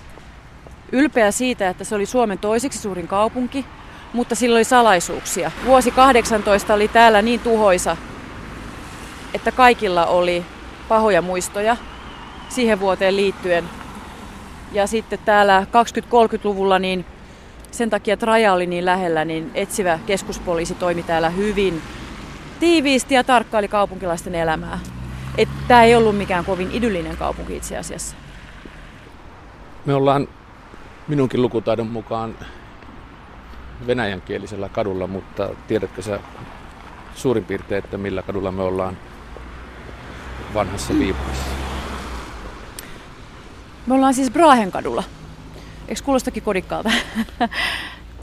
ylpeä 0.92 1.30
siitä, 1.30 1.68
että 1.68 1.84
se 1.84 1.94
oli 1.94 2.06
Suomen 2.06 2.38
toiseksi 2.38 2.78
suurin 2.78 3.08
kaupunki, 3.08 3.64
mutta 4.12 4.34
sillä 4.34 4.56
oli 4.56 4.64
salaisuuksia. 4.64 5.50
Vuosi 5.64 5.90
18 5.90 6.74
oli 6.74 6.88
täällä 6.88 7.22
niin 7.22 7.40
tuhoisa, 7.40 7.96
että 9.34 9.52
kaikilla 9.52 10.06
oli 10.06 10.44
pahoja 10.88 11.22
muistoja 11.22 11.76
siihen 12.48 12.80
vuoteen 12.80 13.16
liittyen. 13.16 13.64
Ja 14.72 14.86
sitten 14.86 15.18
täällä 15.24 15.66
20-30-luvulla 15.70 16.78
niin 16.78 17.04
sen 17.70 17.90
takia, 17.90 18.14
että 18.14 18.26
raja 18.26 18.52
oli 18.52 18.66
niin 18.66 18.84
lähellä, 18.84 19.24
niin 19.24 19.50
etsivä 19.54 19.98
keskuspoliisi 20.06 20.74
toimi 20.74 21.02
täällä 21.02 21.30
hyvin 21.30 21.82
tiiviisti 22.60 23.14
ja 23.14 23.24
tarkkaili 23.24 23.68
kaupunkilaisten 23.68 24.34
elämää. 24.34 24.78
Tämä 25.68 25.82
ei 25.82 25.94
ollut 25.94 26.16
mikään 26.16 26.44
kovin 26.44 26.70
idyllinen 26.72 27.16
kaupunki 27.16 27.56
itse 27.56 27.76
asiassa. 27.76 28.16
Me 29.86 29.94
ollaan 29.94 30.28
minunkin 31.08 31.42
lukutaidon 31.42 31.86
mukaan 31.86 32.34
venäjänkielisellä 33.86 34.68
kadulla, 34.68 35.06
mutta 35.06 35.48
tiedätkö 35.68 36.02
sä 36.02 36.20
suurin 37.14 37.44
piirtein, 37.44 37.84
että 37.84 37.98
millä 37.98 38.22
kadulla 38.22 38.52
me 38.52 38.62
ollaan 38.62 38.96
vanhassa 40.54 40.94
Viipurissa? 40.98 41.50
Me 43.86 43.94
ollaan 43.94 44.14
siis 44.14 44.30
Brahen 44.30 44.70
kadulla. 44.70 45.04
Eikö 45.88 46.02
kuulostakin 46.04 46.42
kodikkaalta? 46.42 46.90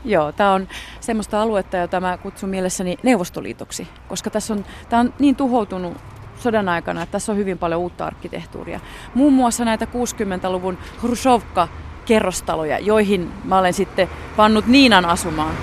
Joo, 0.05 0.31
tämä 0.31 0.53
on 0.53 0.67
semmoista 0.99 1.41
aluetta, 1.41 1.77
jota 1.77 1.99
mä 1.99 2.17
kutsun 2.17 2.49
mielessäni 2.49 2.97
Neuvostoliitoksi, 3.03 3.87
koska 4.07 4.29
tässä 4.29 4.53
on, 4.53 4.65
tämä 4.89 4.99
on 4.99 5.13
niin 5.19 5.35
tuhoutunut 5.35 5.97
sodan 6.39 6.69
aikana, 6.69 7.01
että 7.01 7.11
tässä 7.11 7.31
on 7.31 7.37
hyvin 7.37 7.57
paljon 7.57 7.81
uutta 7.81 8.05
arkkitehtuuria. 8.05 8.79
Muun 9.13 9.33
muassa 9.33 9.65
näitä 9.65 9.85
60-luvun 9.85 10.77
Hrushovka 11.03 11.67
kerrostaloja, 12.05 12.79
joihin 12.79 13.31
mä 13.43 13.57
olen 13.57 13.73
sitten 13.73 14.09
pannut 14.35 14.67
Niinan 14.67 15.05
asumaan. 15.05 15.53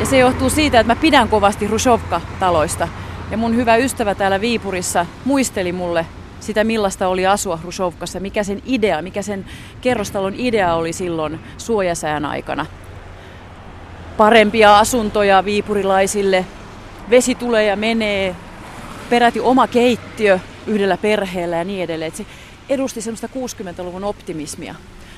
Ja 0.00 0.06
se 0.06 0.18
johtuu 0.18 0.50
siitä, 0.50 0.80
että 0.80 0.94
mä 0.94 1.00
pidän 1.00 1.28
kovasti 1.28 1.66
Hrushovka-taloista. 1.66 2.88
Ja 3.32 3.38
mun 3.38 3.56
hyvä 3.56 3.76
ystävä 3.76 4.14
täällä 4.14 4.40
Viipurissa 4.40 5.06
muisteli 5.24 5.72
mulle 5.72 6.06
sitä, 6.40 6.64
millaista 6.64 7.08
oli 7.08 7.26
asua 7.26 7.56
Hrushovkassa, 7.56 8.20
mikä 8.20 8.44
sen 8.44 8.62
idea, 8.66 9.02
mikä 9.02 9.22
sen 9.22 9.44
kerrostalon 9.80 10.34
idea 10.36 10.74
oli 10.74 10.92
silloin 10.92 11.40
suojasään 11.58 12.24
aikana. 12.24 12.66
Parempia 14.16 14.78
asuntoja 14.78 15.44
viipurilaisille, 15.44 16.46
vesi 17.10 17.34
tulee 17.34 17.64
ja 17.64 17.76
menee, 17.76 18.36
peräti 19.10 19.40
oma 19.40 19.66
keittiö 19.66 20.38
yhdellä 20.66 20.96
perheellä 20.96 21.56
ja 21.56 21.64
niin 21.64 21.84
edelleen. 21.84 22.08
Et 22.08 22.16
se 22.16 22.26
edusti 22.68 23.00
semmoista 23.00 23.28
60-luvun 23.34 24.04
optimismia. 24.04 24.74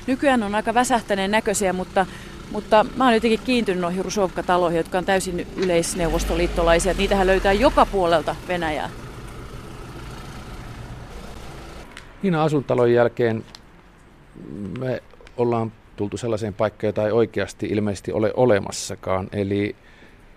Nykyään 0.07 0.43
on 0.43 0.55
aika 0.55 0.73
väsähtäneen 0.73 1.31
näköisiä, 1.31 1.73
mutta 1.73 2.05
mutta 2.51 2.85
mä 2.95 3.03
oon 3.03 3.13
jotenkin 3.13 3.39
kiintynyt 3.45 3.81
noihin 3.81 4.05
Rusovka-taloihin, 4.05 4.77
jotka 4.77 4.97
on 4.97 5.05
täysin 5.05 5.47
yleisneuvostoliittolaisia. 5.57 6.93
Niitähän 6.97 7.27
löytää 7.27 7.53
joka 7.53 7.85
puolelta 7.85 8.35
Venäjää. 8.47 8.89
Niina 12.23 12.43
asuntalon 12.43 12.93
jälkeen 12.93 13.45
me 14.79 15.03
ollaan 15.37 15.71
tultu 15.95 16.17
sellaiseen 16.17 16.53
paikkaan, 16.53 16.89
jota 16.89 17.05
ei 17.05 17.11
oikeasti 17.11 17.65
ilmeisesti 17.65 18.11
ole 18.11 18.31
olemassakaan, 18.35 19.27
eli 19.31 19.75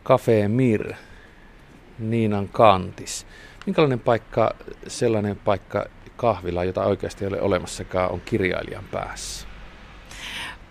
Cafe 0.05 0.49
Mir, 0.49 0.93
Niinan 1.99 2.49
kantis. 2.49 3.27
Minkälainen 3.67 4.01
paikka, 4.01 4.55
sellainen 4.87 5.37
paikka 5.37 5.87
kahvila, 6.17 6.65
jota 6.65 6.85
oikeasti 6.85 7.25
ei 7.25 7.29
ole 7.29 7.41
olemassakaan, 7.41 8.11
on 8.11 8.21
kirjailijan 8.21 8.85
päässä? 8.93 9.48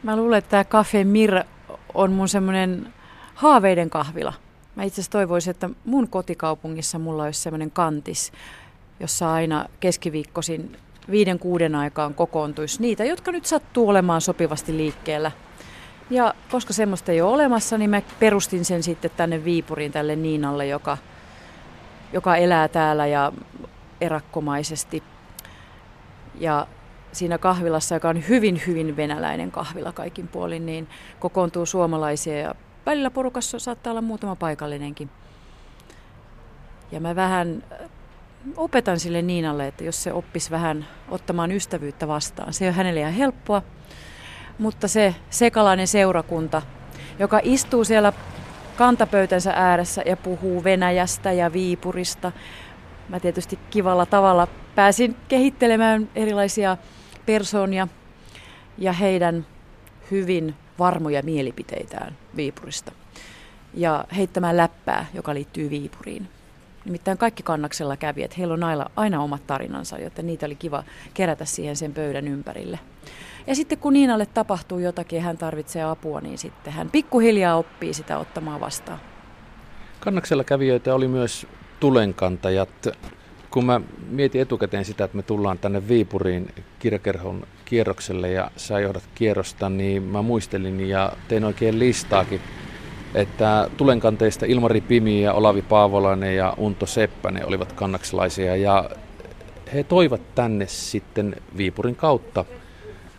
Mä 0.03 0.15
luulen, 0.15 0.37
että 0.37 0.49
tämä 0.49 0.63
Cafe 0.63 1.03
Mir 1.03 1.43
on 1.93 2.11
mun 2.11 2.29
semmoinen 2.29 2.93
haaveiden 3.35 3.89
kahvila. 3.89 4.33
Mä 4.75 4.83
itse 4.83 4.95
asiassa 4.95 5.11
toivoisin, 5.11 5.51
että 5.51 5.69
mun 5.85 6.07
kotikaupungissa 6.07 6.99
mulla 6.99 7.23
olisi 7.23 7.41
semmoinen 7.41 7.71
kantis, 7.71 8.31
jossa 8.99 9.33
aina 9.33 9.65
keskiviikkoisin 9.79 10.77
viiden 11.11 11.39
kuuden 11.39 11.75
aikaan 11.75 12.13
kokoontuisi 12.13 12.81
niitä, 12.81 13.03
jotka 13.03 13.31
nyt 13.31 13.45
sattuu 13.45 13.89
olemaan 13.89 14.21
sopivasti 14.21 14.77
liikkeellä. 14.77 15.31
Ja 16.09 16.33
koska 16.51 16.73
semmoista 16.73 17.11
ei 17.11 17.21
ole 17.21 17.33
olemassa, 17.33 17.77
niin 17.77 17.89
mä 17.89 18.01
perustin 18.19 18.65
sen 18.65 18.83
sitten 18.83 19.11
tänne 19.17 19.43
Viipuriin 19.45 19.91
tälle 19.91 20.15
Niinalle, 20.15 20.67
joka, 20.67 20.97
joka 22.13 22.35
elää 22.35 22.67
täällä 22.67 23.07
ja 23.07 23.31
erakkomaisesti. 24.01 25.03
Ja 26.39 26.67
siinä 27.17 27.37
kahvilassa, 27.37 27.95
joka 27.95 28.09
on 28.09 28.27
hyvin, 28.27 28.61
hyvin 28.67 28.97
venäläinen 28.97 29.51
kahvila 29.51 29.91
kaikin 29.91 30.27
puolin, 30.27 30.65
niin 30.65 30.87
kokoontuu 31.19 31.65
suomalaisia 31.65 32.39
ja 32.39 32.55
välillä 32.85 33.11
porukassa 33.11 33.59
saattaa 33.59 33.91
olla 33.91 34.01
muutama 34.01 34.35
paikallinenkin. 34.35 35.09
Ja 36.91 36.99
mä 36.99 37.15
vähän 37.15 37.63
opetan 38.57 38.99
sille 38.99 39.21
Niinalle, 39.21 39.67
että 39.67 39.83
jos 39.83 40.03
se 40.03 40.13
oppisi 40.13 40.51
vähän 40.51 40.87
ottamaan 41.09 41.51
ystävyyttä 41.51 42.07
vastaan. 42.07 42.53
Se 42.53 42.67
on 42.67 42.73
hänelle 42.73 42.99
ihan 42.99 43.13
helppoa, 43.13 43.61
mutta 44.57 44.87
se 44.87 45.15
sekalainen 45.29 45.87
seurakunta, 45.87 46.61
joka 47.19 47.39
istuu 47.43 47.83
siellä 47.83 48.13
kantapöytänsä 48.75 49.53
ääressä 49.55 50.01
ja 50.05 50.17
puhuu 50.17 50.63
Venäjästä 50.63 51.31
ja 51.31 51.53
Viipurista. 51.53 52.31
Mä 53.09 53.19
tietysti 53.19 53.59
kivalla 53.69 54.05
tavalla 54.05 54.47
pääsin 54.75 55.15
kehittelemään 55.27 56.09
erilaisia 56.15 56.77
persoonia 57.27 57.87
ja 58.77 58.93
heidän 58.93 59.45
hyvin 60.11 60.55
varmoja 60.79 61.23
mielipiteitään 61.23 62.17
Viipurista 62.35 62.91
ja 63.73 64.05
heittämään 64.15 64.57
läppää, 64.57 65.05
joka 65.13 65.33
liittyy 65.33 65.69
Viipuriin. 65.69 66.27
Nimittäin 66.85 67.17
kaikki 67.17 67.43
kannaksella 67.43 67.97
kävi, 67.97 68.23
että 68.23 68.35
heillä 68.37 68.53
on 68.53 68.63
aina, 68.63 68.85
aina 68.95 69.23
omat 69.23 69.47
tarinansa, 69.47 69.97
joten 69.97 70.27
niitä 70.27 70.45
oli 70.45 70.55
kiva 70.55 70.83
kerätä 71.13 71.45
siihen 71.45 71.75
sen 71.75 71.93
pöydän 71.93 72.27
ympärille. 72.27 72.79
Ja 73.47 73.55
sitten 73.55 73.77
kun 73.77 73.93
Niinalle 73.93 74.25
tapahtuu 74.25 74.79
jotakin 74.79 75.17
ja 75.17 75.23
hän 75.23 75.37
tarvitsee 75.37 75.83
apua, 75.83 76.21
niin 76.21 76.37
sitten 76.37 76.73
hän 76.73 76.89
pikkuhiljaa 76.89 77.55
oppii 77.55 77.93
sitä 77.93 78.17
ottamaan 78.17 78.59
vastaan. 78.59 78.99
Kannaksella 79.99 80.43
kävijöitä 80.43 80.95
oli 80.95 81.07
myös 81.07 81.47
tulenkantajat. 81.79 82.87
Kun 83.51 83.65
mä 83.65 83.81
mietin 84.09 84.41
etukäteen 84.41 84.85
sitä, 84.85 85.03
että 85.03 85.17
me 85.17 85.23
tullaan 85.23 85.57
tänne 85.57 85.87
Viipuriin 85.87 86.49
kirjakerhon 86.79 87.43
kierrokselle 87.65 88.31
ja 88.31 88.51
sä 88.55 88.79
johdat 88.79 89.03
kierrosta, 89.15 89.69
niin 89.69 90.03
mä 90.03 90.21
muistelin 90.21 90.89
ja 90.89 91.11
tein 91.27 91.43
oikein 91.43 91.79
listaakin, 91.79 92.41
että 93.15 93.69
tulenkanteista 93.77 94.45
Ilmari 94.45 94.81
Pimi 94.81 95.21
ja 95.21 95.33
Olavi 95.33 95.61
Paavolainen 95.61 96.35
ja 96.35 96.53
Unto 96.57 96.85
Seppänen 96.85 97.47
olivat 97.47 97.73
kannakselaisia 97.73 98.55
ja 98.55 98.89
he 99.73 99.83
toivat 99.83 100.21
tänne 100.35 100.67
sitten 100.67 101.35
Viipurin 101.57 101.95
kautta 101.95 102.45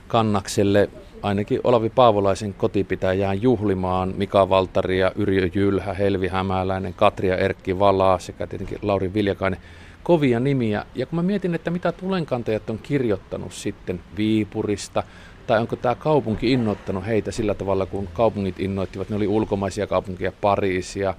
kannakselle 0.09 0.89
ainakin 1.23 1.61
Olavi 1.65 1.91
Paavolaisen 1.91 2.55
kotipitäjään 2.55 3.43
juhlimaan 3.43 4.15
Mika 4.17 4.49
Valtaria, 4.49 5.13
Yrjö 5.17 5.49
Jylhä, 5.55 5.95
Helvi 5.95 6.29
Hämäläinen, 6.29 6.95
Katria 6.95 7.37
Erkki 7.37 7.79
Valaa 7.79 8.19
sekä 8.19 8.47
tietenkin 8.47 8.79
Lauri 8.83 9.15
Viljakainen. 9.15 9.61
Kovia 10.03 10.41
nimiä. 10.41 10.85
Ja 10.95 11.07
kun 11.07 11.17
mä 11.17 11.23
mietin, 11.23 11.55
että 11.55 11.71
mitä 11.71 11.93
tulenkantajat 11.93 12.71
on 12.71 12.79
kirjoittanut 12.79 13.53
sitten 13.53 14.01
Viipurista, 14.17 15.03
tai 15.47 15.61
onko 15.61 15.77
tämä 15.77 15.95
kaupunki 15.95 16.53
innoittanut 16.53 17.07
heitä 17.07 17.31
sillä 17.31 17.55
tavalla, 17.55 17.87
kun 17.87 18.09
kaupungit 18.13 18.61
innoittivat, 18.61 19.09
ne 19.09 19.17
oli 19.17 19.27
ulkomaisia 19.27 19.87
kaupunkia, 19.87 20.33
Pariisia 20.41 21.15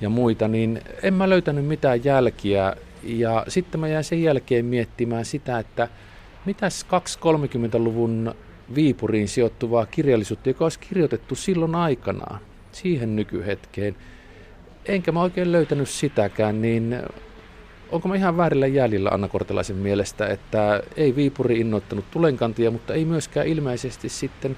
ja 0.00 0.08
muita, 0.08 0.48
niin 0.48 0.80
en 1.02 1.14
mä 1.14 1.28
löytänyt 1.28 1.66
mitään 1.66 2.04
jälkiä. 2.04 2.76
Ja 3.02 3.44
sitten 3.48 3.80
mä 3.80 3.88
jäin 3.88 4.04
sen 4.04 4.22
jälkeen 4.22 4.64
miettimään 4.64 5.24
sitä, 5.24 5.58
että 5.58 5.88
mitäs 6.44 6.86
230-luvun 6.86 8.34
Viipuriin 8.74 9.28
sijoittuvaa 9.28 9.86
kirjallisuutta, 9.86 10.48
joka 10.48 10.64
olisi 10.64 10.78
kirjoitettu 10.78 11.34
silloin 11.34 11.74
aikanaan, 11.74 12.40
siihen 12.72 13.16
nykyhetkeen. 13.16 13.96
Enkä 14.86 15.12
mä 15.12 15.22
oikein 15.22 15.52
löytänyt 15.52 15.88
sitäkään, 15.88 16.62
niin 16.62 16.96
onko 17.92 18.08
mä 18.08 18.14
ihan 18.16 18.36
väärillä 18.36 18.66
jäljillä 18.66 19.10
Anna 19.12 19.28
Kortelaisen 19.28 19.76
mielestä, 19.76 20.26
että 20.26 20.82
ei 20.96 21.16
Viipuri 21.16 21.60
innoittanut 21.60 22.10
tulenkantia, 22.10 22.70
mutta 22.70 22.94
ei 22.94 23.04
myöskään 23.04 23.46
ilmeisesti 23.46 24.08
sitten 24.08 24.56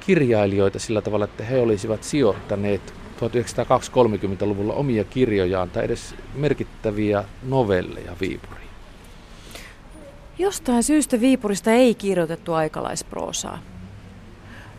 kirjailijoita 0.00 0.78
sillä 0.78 1.02
tavalla, 1.02 1.24
että 1.24 1.44
he 1.44 1.60
olisivat 1.60 2.04
sijoittaneet 2.04 2.94
1920-30-luvulla 3.16 4.74
omia 4.74 5.04
kirjojaan 5.04 5.70
tai 5.70 5.84
edes 5.84 6.14
merkittäviä 6.34 7.24
novelleja 7.42 8.16
Viipuriin. 8.20 8.68
Jostain 10.38 10.82
syystä 10.82 11.20
Viipurista 11.20 11.70
ei 11.70 11.94
kirjoitettu 11.94 12.52
aikalaisproosaa. 12.52 13.58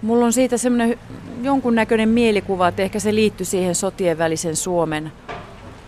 Mulla 0.02 0.26
on 0.26 0.34
siitä 0.34 0.58
semmoinen 0.58 1.00
jonkunnäköinen 1.42 2.10
mielikuva, 2.10 2.68
että 2.68 2.82
ehkä 2.82 3.00
se 3.00 3.16
liittyy 3.16 3.46
siihen 3.46 3.76
sotien 3.76 4.18
välisen 4.18 4.56
Suomen 4.56 5.12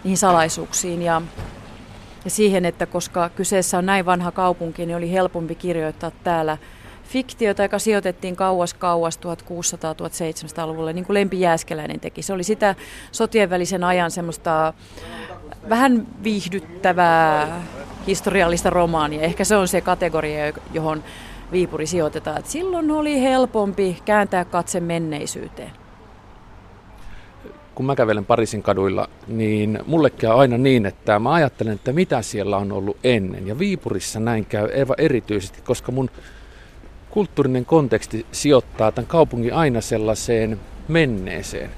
niihin 0.04 0.18
salaisuuksiin 0.18 1.02
ja, 1.02 1.22
ja 2.26 2.32
siihen, 2.32 2.66
että 2.66 2.86
koska 2.86 3.30
kyseessä 3.30 3.78
on 3.78 3.86
näin 3.86 4.06
vanha 4.06 4.32
kaupunki, 4.32 4.86
niin 4.86 4.98
oli 4.98 5.12
helpompi 5.12 5.56
kirjoittaa 5.56 6.12
täällä 6.24 6.58
fiktiota, 7.04 7.64
joka 7.64 7.80
sijoitettiin 7.80 8.36
kauas 8.36 8.74
kauas 8.74 9.20
1600-1700-luvulle, 9.20 10.94
niin 10.94 11.06
kuin 11.06 11.14
Lempi 11.14 11.40
Jääskeläinen 11.40 12.00
teki. 12.00 12.22
Se 12.22 12.34
oli 12.34 12.44
sitä 12.44 12.76
sotien 13.12 13.50
välisen 13.50 13.84
ajan 13.84 14.12
semmoista 14.12 14.74
vähän 15.70 16.08
viihdyttävää 16.24 17.62
historiallista 18.08 18.70
romaania. 18.70 19.22
Ehkä 19.22 19.44
se 19.44 19.56
on 19.56 19.68
se 19.68 19.82
kategoria, 19.82 20.54
johon 20.74 21.04
Viipuri 21.52 21.88
sijoitetaan. 21.88 22.38
Et 22.38 22.48
silloin 22.48 22.92
oli 22.92 23.22
helpompi 23.22 24.02
kääntää 24.06 24.46
katse 24.46 24.80
menneisyyteen. 24.80 25.72
Kun 27.76 27.86
mä 27.86 27.96
kävelen 27.96 28.26
Pariisin 28.26 28.64
kaduilla, 28.64 29.10
niin 29.28 29.80
mulle 29.88 30.10
käy 30.10 30.42
aina 30.42 30.58
niin, 30.58 30.86
että 30.86 31.20
mä 31.20 31.34
ajattelen, 31.34 31.74
että 31.74 31.94
mitä 31.94 32.22
siellä 32.22 32.58
on 32.58 32.72
ollut 32.72 32.98
ennen. 33.04 33.48
Ja 33.48 33.60
Viipurissa 33.60 34.20
näin 34.20 34.46
käy 34.46 34.70
erityisesti, 34.98 35.62
koska 35.62 35.92
mun 35.92 36.10
kulttuurinen 37.10 37.66
konteksti 37.66 38.26
sijoittaa 38.32 38.92
tämän 38.92 39.08
kaupungin 39.08 39.54
aina 39.54 39.82
sellaiseen 39.82 40.60
menneeseen. 40.88 41.70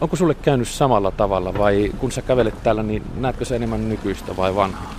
Onko 0.00 0.16
sulle 0.16 0.34
käynyt 0.34 0.68
samalla 0.68 1.10
tavalla 1.10 1.54
vai 1.58 1.92
kun 1.98 2.12
sä 2.12 2.22
kävelet 2.22 2.62
täällä, 2.62 2.82
niin 2.82 3.02
näetkö 3.16 3.44
sä 3.44 3.56
enemmän 3.56 3.88
nykyistä 3.88 4.36
vai 4.36 4.54
vanhaa? 4.54 4.94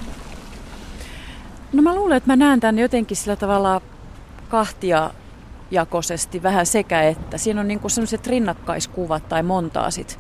No 1.73 1.81
mä 1.81 1.95
luulen, 1.95 2.17
että 2.17 2.29
mä 2.29 2.35
näen 2.35 2.59
tämän 2.59 2.79
jotenkin 2.79 3.17
sillä 3.17 3.35
tavalla 3.35 3.81
kahtia 4.49 5.11
jakoisesti, 5.71 6.43
vähän 6.43 6.65
sekä 6.65 7.03
että. 7.03 7.37
Siinä 7.37 7.61
on 7.61 7.67
niinku 7.67 7.89
sellaiset 7.89 8.27
rinnakkaiskuvat 8.27 9.29
tai 9.29 9.43
montaasit. 9.43 10.19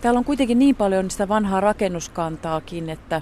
Täällä 0.00 0.18
on 0.18 0.24
kuitenkin 0.24 0.58
niin 0.58 0.76
paljon 0.76 1.10
sitä 1.10 1.28
vanhaa 1.28 1.60
rakennuskantaakin, 1.60 2.90
että, 2.90 3.20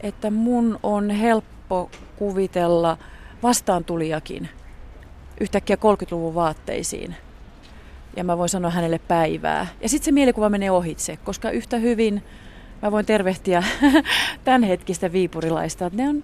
että 0.00 0.30
mun 0.30 0.78
on 0.82 1.10
helppo 1.10 1.90
kuvitella 2.16 2.98
vastaantulijakin 3.42 4.48
yhtäkkiä 5.40 5.76
30-luvun 5.76 6.34
vaatteisiin. 6.34 7.14
Ja 8.16 8.24
mä 8.24 8.38
voin 8.38 8.48
sanoa 8.48 8.70
hänelle 8.70 8.98
päivää. 8.98 9.66
Ja 9.80 9.88
sitten 9.88 10.04
se 10.04 10.12
mielikuva 10.12 10.48
menee 10.48 10.70
ohitse, 10.70 11.16
koska 11.16 11.50
yhtä 11.50 11.76
hyvin 11.76 12.22
mä 12.82 12.92
voin 12.92 13.06
tervehtiä 13.06 13.62
tämänhetkistä 14.44 15.12
viipurilaista. 15.12 15.86
Että 15.86 15.96
ne, 15.96 16.08
on, 16.08 16.22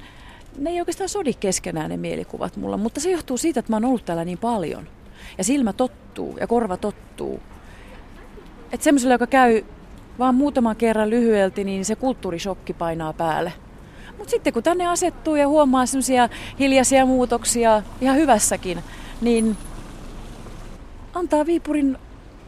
ne 0.59 0.71
ei 0.71 0.81
oikeastaan 0.81 1.09
sodi 1.09 1.35
keskenään 1.35 1.91
ne 1.91 1.97
mielikuvat 1.97 2.57
mulla, 2.57 2.77
mutta 2.77 3.01
se 3.01 3.11
johtuu 3.11 3.39
siitä, 3.39 3.61
että 3.61 3.73
mä 3.73 3.77
oon 3.77 3.85
ollut 3.85 4.05
täällä 4.05 4.25
niin 4.25 4.39
paljon. 4.39 4.89
Ja 5.39 5.45
silmä 5.45 5.73
tottuu 5.73 6.37
ja 6.41 6.47
korva 6.47 6.77
tottuu. 6.77 7.41
Että 8.73 8.85
semmoiselle, 8.85 9.15
joka 9.15 9.27
käy 9.27 9.63
vaan 10.19 10.35
muutaman 10.35 10.77
kerran 10.77 11.11
lyhyelti, 11.11 11.65
niin 11.65 11.85
se 11.85 11.97
kulttuurishokki 11.97 12.73
painaa 12.73 13.13
päälle. 13.13 13.53
Mutta 14.19 14.31
sitten 14.31 14.53
kun 14.53 14.63
tänne 14.63 14.87
asettuu 14.87 15.35
ja 15.35 15.49
huomaa 15.49 15.87
semmoisia 15.87 16.29
hiljaisia 16.59 17.07
muutoksia, 17.07 17.83
ihan 18.01 18.17
hyvässäkin, 18.17 18.79
niin 19.21 19.57
antaa 21.15 21.47
Viipurin 21.47 21.99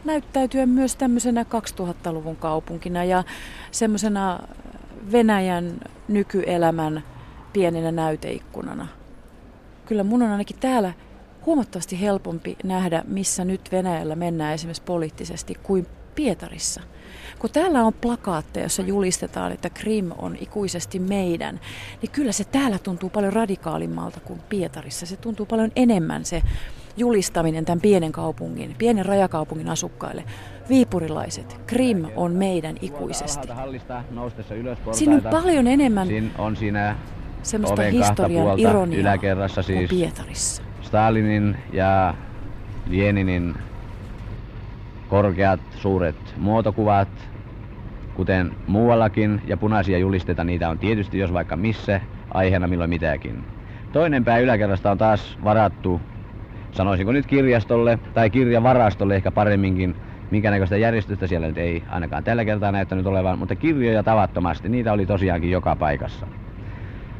näyttäytyä 0.05 0.65
myös 0.65 0.95
tämmöisenä 0.95 1.43
2000-luvun 1.43 2.35
kaupunkina 2.35 3.03
ja 3.03 3.23
semmoisena 3.71 4.39
Venäjän 5.11 5.79
nykyelämän 6.07 7.03
pienenä 7.53 7.91
näyteikkunana. 7.91 8.87
Kyllä 9.85 10.03
mun 10.03 10.21
on 10.21 10.31
ainakin 10.31 10.57
täällä 10.59 10.93
huomattavasti 11.45 12.01
helpompi 12.01 12.57
nähdä, 12.63 13.03
missä 13.07 13.45
nyt 13.45 13.71
Venäjällä 13.71 14.15
mennään 14.15 14.53
esimerkiksi 14.53 14.83
poliittisesti 14.83 15.55
kuin 15.63 15.87
Pietarissa. 16.15 16.81
Kun 17.39 17.49
täällä 17.49 17.83
on 17.83 17.93
plakaatteja, 17.93 18.65
jossa 18.65 18.81
julistetaan, 18.81 19.51
että 19.51 19.69
Krim 19.69 20.11
on 20.17 20.37
ikuisesti 20.41 20.99
meidän, 20.99 21.59
niin 22.01 22.11
kyllä 22.11 22.31
se 22.31 22.43
täällä 22.43 22.79
tuntuu 22.79 23.09
paljon 23.09 23.33
radikaalimmalta 23.33 24.19
kuin 24.19 24.39
Pietarissa. 24.49 25.05
Se 25.05 25.17
tuntuu 25.17 25.45
paljon 25.45 25.71
enemmän 25.75 26.25
se 26.25 26.43
julistaminen 26.97 27.65
tämän 27.65 27.81
pienen 27.81 28.11
kaupungin, 28.11 28.75
pienen 28.77 29.05
rajakaupungin 29.05 29.69
asukkaille. 29.69 30.23
Viipurilaiset, 30.69 31.57
Krim 31.67 32.05
on 32.15 32.31
meidän 32.31 32.75
ikuisesti. 32.81 33.47
Siinä 34.91 35.15
on 35.15 35.21
paljon 35.31 35.67
enemmän 35.67 36.07
siinä 36.07 36.29
on 36.37 36.55
siinä 36.55 36.95
semmoista 37.47 37.81
historian 37.81 38.59
ironiaa 38.59 39.01
yläkerrassa 39.01 39.61
siis 39.61 39.89
Pietarissa. 39.89 40.63
Stalinin 40.81 41.57
ja 41.73 42.13
Leninin 42.89 43.55
korkeat 45.09 45.59
suuret 45.75 46.15
muotokuvat, 46.37 47.09
kuten 48.15 48.51
muuallakin, 48.67 49.41
ja 49.47 49.57
punaisia 49.57 49.97
julisteita, 49.97 50.43
niitä 50.43 50.69
on 50.69 50.79
tietysti 50.79 51.17
jos 51.19 51.33
vaikka 51.33 51.57
missä 51.57 52.01
aiheena 52.33 52.67
milloin 52.67 52.89
mitäkin. 52.89 53.43
Toinen 53.93 54.25
pää 54.25 54.39
yläkerrasta 54.39 54.91
on 54.91 54.97
taas 54.97 55.37
varattu, 55.43 56.01
sanoisinko 56.71 57.11
nyt 57.11 57.25
kirjastolle 57.25 57.99
tai 58.13 58.29
kirjavarastolle 58.29 59.15
ehkä 59.15 59.31
paremminkin, 59.31 59.95
Minkä 60.31 60.51
näköistä 60.51 60.77
järjestystä 60.77 61.27
siellä 61.27 61.47
nyt 61.47 61.57
ei 61.57 61.83
ainakaan 61.89 62.23
tällä 62.23 62.45
kertaa 62.45 62.71
näyttänyt 62.71 63.05
olevan, 63.05 63.39
mutta 63.39 63.55
kirjoja 63.55 64.03
tavattomasti, 64.03 64.69
niitä 64.69 64.93
oli 64.93 65.05
tosiaankin 65.05 65.51
joka 65.51 65.75
paikassa. 65.75 66.27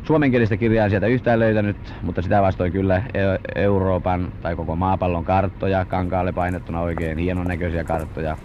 Suomenkielistä 0.07 0.57
kirjaa 0.57 0.89
sieltä 0.89 1.07
yhtään 1.07 1.39
löytänyt, 1.39 1.77
mutta 2.01 2.21
sitä 2.21 2.41
vastoin 2.41 2.71
kyllä 2.71 2.97
e- 2.97 3.61
Euroopan 3.61 4.31
tai 4.41 4.55
koko 4.55 4.75
maapallon 4.75 5.25
karttoja, 5.25 5.85
kankaalle 5.85 6.31
painettuna 6.31 6.81
oikein 6.81 7.17
hienon 7.17 7.47
näköisiä 7.47 7.83
karttoja, 7.83 8.37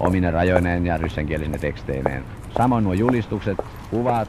omine 0.00 0.30
rajoineen 0.30 0.86
ja 0.86 0.96
ryssänkielisinä 0.96 1.58
teksteineen. 1.58 2.24
Samoin 2.56 2.84
nuo 2.84 2.92
julistukset, 2.92 3.58
kuvat, 3.90 4.28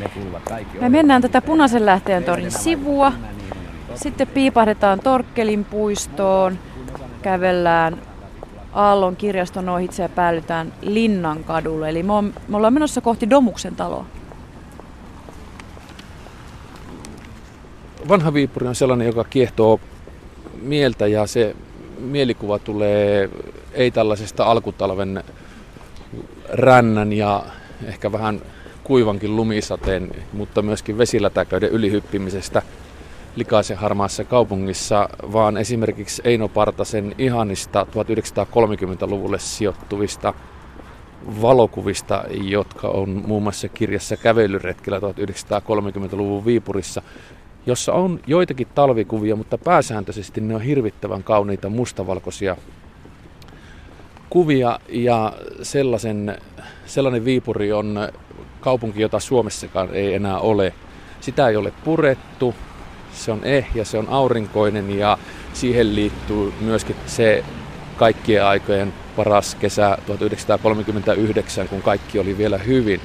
ne 0.00 0.08
kuuluvat 0.14 0.42
kaikki. 0.48 0.78
Me 0.78 0.88
mennään 0.88 1.22
tätä 1.22 1.42
Punaisen 1.42 1.86
lähteen 1.86 2.24
torin 2.24 2.50
sivua. 2.50 3.12
Sitten 3.94 4.28
piipahdetaan 4.28 5.00
Torkkelin 5.00 5.64
puistoon, 5.64 6.58
kävellään 7.22 7.96
Aallon 8.72 9.16
kirjaston 9.16 9.68
ohitse 9.68 10.02
ja 10.02 10.08
päällytään 10.08 10.72
Linnan 10.82 11.44
kadulle. 11.44 11.88
Eli 11.88 12.02
me, 12.02 12.12
on, 12.12 12.32
me 12.48 12.56
ollaan 12.56 12.74
menossa 12.74 13.00
kohti 13.00 13.30
Domuksen 13.30 13.76
taloa. 13.76 14.06
Vanha 18.08 18.34
Viipuri 18.34 18.66
on 18.66 18.74
sellainen, 18.74 19.06
joka 19.06 19.24
kiehtoo 19.24 19.80
mieltä 20.62 21.06
ja 21.06 21.26
se 21.26 21.56
mielikuva 21.98 22.58
tulee 22.58 23.30
ei 23.72 23.90
tällaisesta 23.90 24.44
alkutalven 24.44 25.24
rännän 26.48 27.12
ja 27.12 27.44
ehkä 27.86 28.12
vähän 28.12 28.40
kuivankin 28.84 29.36
lumisateen, 29.36 30.10
mutta 30.32 30.62
myöskin 30.62 30.98
vesilätäköiden 30.98 31.70
ylihyppimisestä 31.70 32.62
likaisen 33.36 33.76
harmaassa 33.76 34.24
kaupungissa, 34.24 35.08
vaan 35.32 35.56
esimerkiksi 35.56 36.22
Eino 36.24 36.48
Partasen 36.48 37.14
ihanista 37.18 37.86
1930-luvulle 37.90 39.38
sijoittuvista 39.38 40.34
valokuvista, 41.42 42.24
jotka 42.30 42.88
on 42.88 43.22
muun 43.26 43.42
muassa 43.42 43.68
kirjassa 43.68 44.16
Kävelyretkellä 44.16 44.98
1930-luvun 44.98 46.44
Viipurissa, 46.44 47.02
jossa 47.66 47.92
on 47.92 48.20
joitakin 48.26 48.66
talvikuvia, 48.74 49.36
mutta 49.36 49.58
pääsääntöisesti 49.58 50.40
ne 50.40 50.54
on 50.54 50.60
hirvittävän 50.60 51.22
kauniita 51.22 51.68
mustavalkoisia 51.68 52.56
kuvia 54.30 54.80
ja 54.88 55.32
sellaisen, 55.62 56.38
sellainen 56.86 57.24
Viipuri 57.24 57.72
on 57.72 58.08
kaupunki, 58.60 59.02
jota 59.02 59.20
Suomessakaan 59.20 59.88
ei 59.92 60.14
enää 60.14 60.38
ole. 60.38 60.72
Sitä 61.20 61.48
ei 61.48 61.56
ole 61.56 61.72
purettu, 61.84 62.54
se 63.12 63.32
on 63.32 63.44
ehjä, 63.44 63.84
se 63.84 63.98
on 63.98 64.08
aurinkoinen 64.08 64.98
ja 64.98 65.18
siihen 65.52 65.94
liittyy 65.94 66.52
myöskin 66.60 66.96
se 67.06 67.44
kaikkien 67.96 68.44
aikojen 68.44 68.92
paras 69.16 69.54
kesä 69.54 69.98
1939, 70.06 71.68
kun 71.68 71.82
kaikki 71.82 72.18
oli 72.18 72.38
vielä 72.38 72.58
hyvin. 72.58 73.00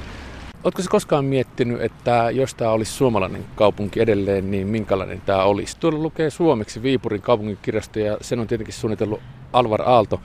Oletko 0.64 0.82
se 0.82 0.88
koskaan 0.90 1.24
miettinyt, 1.24 1.80
että 1.80 2.30
jos 2.30 2.54
tämä 2.54 2.70
olisi 2.70 2.92
suomalainen 2.92 3.44
kaupunki 3.54 4.00
edelleen, 4.00 4.50
niin 4.50 4.66
minkälainen 4.66 5.22
tämä 5.26 5.44
olisi? 5.44 5.76
Tuolla 5.80 5.98
lukee 5.98 6.30
suomeksi 6.30 6.82
Viipurin 6.82 7.22
kaupunkikirjasto 7.22 7.98
ja 7.98 8.16
sen 8.20 8.40
on 8.40 8.46
tietenkin 8.46 8.74
suunnitellut 8.74 9.20
Alvar 9.52 9.82
Aalto. 9.82 10.20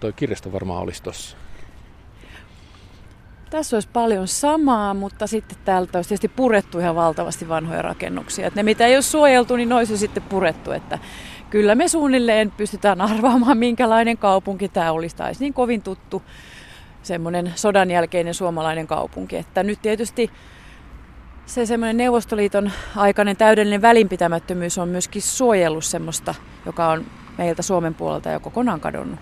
Toi 0.00 0.12
kirjasto 0.12 0.52
varmaan 0.52 0.82
olisi 0.82 1.02
tuossa. 1.02 1.36
Tässä 3.50 3.76
olisi 3.76 3.88
paljon 3.92 4.28
samaa, 4.28 4.94
mutta 4.94 5.26
sitten 5.26 5.58
täältä 5.64 5.98
olisi 5.98 6.08
tietysti 6.08 6.28
purettu 6.28 6.78
ihan 6.78 6.94
valtavasti 6.94 7.48
vanhoja 7.48 7.82
rakennuksia. 7.82 8.46
Että 8.46 8.58
ne, 8.58 8.62
mitä 8.62 8.86
ei 8.86 8.96
ole 8.96 9.02
suojeltu, 9.02 9.56
niin 9.56 9.68
ne 9.68 9.74
olisi 9.74 9.98
sitten 9.98 10.22
purettu. 10.22 10.72
Että 10.72 10.98
kyllä 11.50 11.74
me 11.74 11.88
suunnilleen 11.88 12.50
pystytään 12.50 13.00
arvaamaan, 13.00 13.58
minkälainen 13.58 14.18
kaupunki 14.18 14.68
tämä 14.68 14.92
olisi. 14.92 15.16
Tai 15.16 15.32
niin 15.40 15.54
kovin 15.54 15.82
tuttu 15.82 16.22
semmoinen 17.06 17.52
sodan 17.54 17.90
jälkeinen 17.90 18.34
suomalainen 18.34 18.86
kaupunki. 18.86 19.36
Että 19.36 19.62
nyt 19.62 19.82
tietysti 19.82 20.30
se 21.46 21.66
semmoinen 21.66 21.96
Neuvostoliiton 21.96 22.72
aikainen 22.96 23.36
täydellinen 23.36 23.82
välinpitämättömyys 23.82 24.78
on 24.78 24.88
myöskin 24.88 25.22
suojellut 25.22 25.84
semmoista, 25.84 26.34
joka 26.66 26.88
on 26.88 27.06
meiltä 27.38 27.62
Suomen 27.62 27.94
puolelta 27.94 28.30
jo 28.30 28.40
kokonaan 28.40 28.80
kadonnut. 28.80 29.20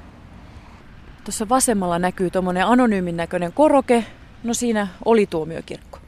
Tuossa 1.25 1.49
vasemmalla 1.49 1.99
näkyy 1.99 2.31
tuommoinen 2.31 2.66
anonyymin 2.66 3.16
näköinen 3.16 3.53
koroke. 3.53 4.05
No 4.44 4.55
siinä 4.55 4.88
oli 5.05 5.27
tuomiokirkko, 5.27 5.99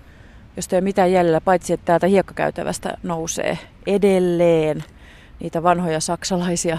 josta 0.56 0.76
ei 0.76 0.78
ole 0.78 0.84
mitään 0.84 1.12
jäljellä, 1.12 1.40
paitsi 1.40 1.72
että 1.72 1.86
täältä 1.86 2.06
hiekkakäytävästä 2.06 2.98
nousee 3.02 3.58
edelleen 3.86 4.84
niitä 5.40 5.62
vanhoja 5.62 6.00
saksalaisia 6.00 6.78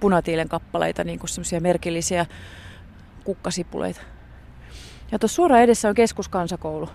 punatiilen 0.00 0.48
kappaleita, 0.48 1.04
niin 1.04 1.18
kuin 1.18 1.30
semmoisia 1.30 1.60
merkillisiä 1.60 2.26
kukkasipuleita. 3.24 4.00
Ja 5.12 5.18
tuossa 5.18 5.36
suoraan 5.36 5.62
edessä 5.62 5.88
on 5.88 5.94
keskuskansakoulu. 5.94 6.88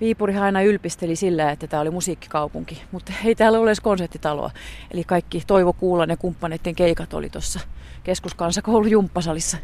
Viipuri 0.00 0.36
aina 0.36 0.62
ylpisteli 0.62 1.16
sillä, 1.16 1.50
että 1.50 1.66
tämä 1.66 1.80
oli 1.80 1.90
musiikkikaupunki, 1.90 2.82
mutta 2.92 3.12
ei 3.24 3.34
täällä 3.34 3.58
ole 3.58 3.68
edes 3.68 3.80
konserttitaloa. 3.80 4.50
Eli 4.90 5.04
kaikki 5.04 5.42
Toivo 5.46 5.72
Kuulan 5.72 6.10
ja 6.10 6.16
kumppaneiden 6.16 6.74
keikat 6.74 7.14
oli 7.14 7.30
tuossa 7.30 7.60
keskuskansakoulu 8.04 8.86
jumppasalissa. 8.86 9.56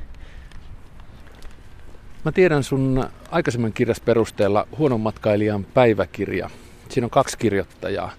Mä 2.24 2.33
tiedän 2.33 2.64
sun 2.64 3.05
aikaisemman 3.31 3.72
kirjas 3.72 4.00
perusteella 4.00 4.68
Huonon 4.79 5.00
matkailijan 5.00 5.64
päiväkirja. 5.64 6.50
Siinä 6.88 7.07
on 7.07 7.11
kaksi 7.11 7.38
kirjoittajaa. 7.38 8.12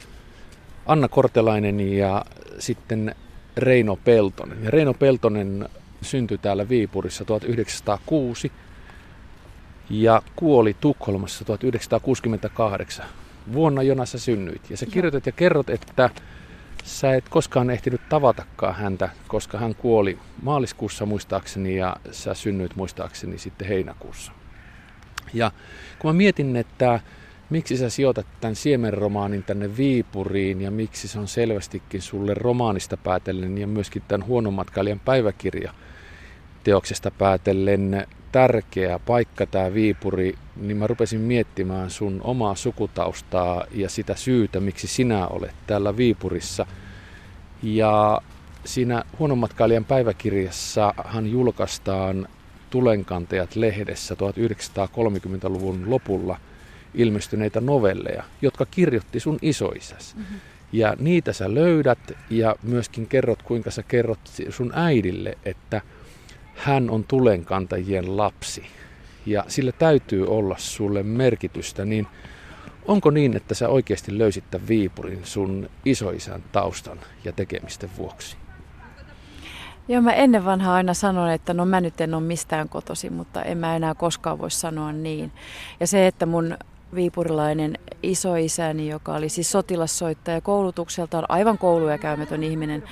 Anna 0.85 1.07
Kortelainen 1.07 1.79
ja 1.79 2.25
sitten 2.59 3.15
Reino 3.57 3.95
Peltonen. 3.95 4.63
Ja 4.63 4.71
Reino 4.71 4.93
Peltonen 4.93 5.69
syntyi 6.01 6.37
täällä 6.37 6.69
Viipurissa 6.69 7.25
1906 7.25 8.51
ja 9.89 10.21
kuoli 10.35 10.75
Tukholmassa 10.81 11.45
1968 11.45 13.05
vuonna, 13.53 13.83
jona 13.83 14.05
sä 14.05 14.19
synnyit. 14.19 14.69
Ja 14.69 14.77
sä 14.77 14.85
kirjoitat 14.85 15.25
ja 15.25 15.31
kerrot, 15.31 15.69
että 15.69 16.09
sä 16.83 17.15
et 17.15 17.29
koskaan 17.29 17.69
ehtinyt 17.69 18.01
tavatakaan 18.09 18.75
häntä, 18.75 19.09
koska 19.27 19.57
hän 19.57 19.75
kuoli 19.75 20.19
maaliskuussa 20.41 21.05
muistaakseni 21.05 21.77
ja 21.77 21.95
sä 22.11 22.33
synnyit 22.33 22.75
muistaakseni 22.75 23.37
sitten 23.37 23.67
heinäkuussa. 23.67 24.31
Ja 25.33 25.51
kun 25.99 26.09
mä 26.09 26.13
mietin, 26.13 26.55
että 26.55 26.99
miksi 27.49 27.77
sä 27.77 27.89
sijoitat 27.89 28.25
tämän 28.41 28.55
siemenromaanin 28.55 29.43
tänne 29.43 29.77
Viipuriin 29.77 30.61
ja 30.61 30.71
miksi 30.71 31.07
se 31.07 31.19
on 31.19 31.27
selvästikin 31.27 32.01
sulle 32.01 32.33
romaanista 32.33 32.97
päätellen 32.97 33.57
ja 33.57 33.67
myöskin 33.67 34.03
tämän 34.07 34.27
huonomatkailijan 34.27 34.99
päiväkirja 34.99 35.73
teoksesta 36.63 37.11
päätellen 37.11 38.07
tärkeä 38.31 38.99
paikka 38.99 39.45
tämä 39.45 39.73
Viipuri, 39.73 40.35
niin 40.55 40.77
mä 40.77 40.87
rupesin 40.87 41.21
miettimään 41.21 41.89
sun 41.89 42.21
omaa 42.23 42.55
sukutaustaa 42.55 43.65
ja 43.71 43.89
sitä 43.89 44.15
syytä, 44.15 44.59
miksi 44.59 44.87
sinä 44.87 45.27
olet 45.27 45.55
täällä 45.67 45.97
Viipurissa. 45.97 46.65
Ja 47.63 48.21
siinä 48.65 49.03
huonomatkailijan 49.19 49.85
päiväkirjassahan 49.85 51.31
julkaistaan 51.31 52.27
Tulenkantajat 52.69 53.55
lehdessä 53.55 54.15
1930-luvun 54.15 55.83
lopulla 55.89 56.37
ilmestyneitä 56.93 57.61
novelleja, 57.61 58.23
jotka 58.41 58.65
kirjoitti 58.65 59.19
sun 59.19 59.39
isoisäs. 59.41 60.15
Mm-hmm. 60.15 60.39
Ja 60.71 60.95
niitä 60.99 61.33
sä 61.33 61.53
löydät 61.53 61.99
ja 62.29 62.55
myöskin 62.63 63.07
kerrot, 63.07 63.43
kuinka 63.43 63.71
sä 63.71 63.83
kerrot 63.83 64.19
sun 64.49 64.71
äidille, 64.75 65.37
että– 65.45 65.81
hän 66.57 66.89
on 66.89 67.03
tulenkantajien 67.03 68.17
lapsi 68.17 68.65
ja 69.25 69.45
sillä 69.47 69.71
täytyy 69.71 70.27
olla 70.27 70.55
sulle 70.57 71.03
merkitystä, 71.03 71.85
niin 71.85 72.07
onko 72.85 73.09
niin, 73.09 73.35
että 73.35 73.55
sä 73.55 73.69
oikeasti 73.69 74.17
löysit 74.17 74.43
tämän 74.51 74.67
Viipurin 74.67 75.19
sun 75.23 75.69
isoisän 75.85 76.43
taustan 76.51 76.99
ja 77.23 77.31
tekemisten 77.31 77.89
vuoksi? 77.97 78.37
Joo, 79.87 80.01
mä 80.01 80.13
ennen 80.13 80.45
vanhaa 80.45 80.75
aina 80.75 80.93
sanon, 80.93 81.31
että 81.31 81.53
no 81.53 81.65
mä 81.65 81.81
nyt 81.81 82.01
en 82.01 82.13
ole 82.13 82.23
mistään 82.23 82.69
kotosi, 82.69 83.09
mutta 83.09 83.43
en 83.43 83.57
mä 83.57 83.75
enää 83.75 83.95
koskaan 83.95 84.39
voi 84.39 84.51
sanoa 84.51 84.91
niin. 84.91 85.31
Ja 85.79 85.87
se, 85.87 86.07
että 86.07 86.25
mun 86.25 86.57
viipurilainen 86.95 87.77
isoisäni, 88.03 88.89
joka 88.89 89.13
oli 89.13 89.29
siis 89.29 89.51
sotilassoittaja 89.51 90.41
koulutukseltaan, 90.41 91.25
aivan 91.29 91.57
kouluja 91.57 91.97
käymätön 91.97 92.43
ihminen, 92.43 92.83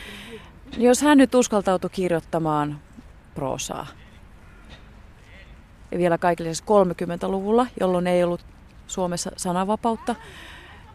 niin 0.71 0.87
jos 0.87 1.01
hän 1.01 1.17
nyt 1.17 1.35
uskaltautui 1.35 1.89
kirjoittamaan 1.89 2.79
proosaa. 3.35 3.87
Ja 5.91 5.97
vielä 5.97 6.17
kaikille 6.17 6.49
30-luvulla, 6.51 7.63
siis 7.63 7.77
jolloin 7.79 8.07
ei 8.07 8.23
ollut 8.23 8.45
Suomessa 8.87 9.31
sananvapautta, 9.37 10.15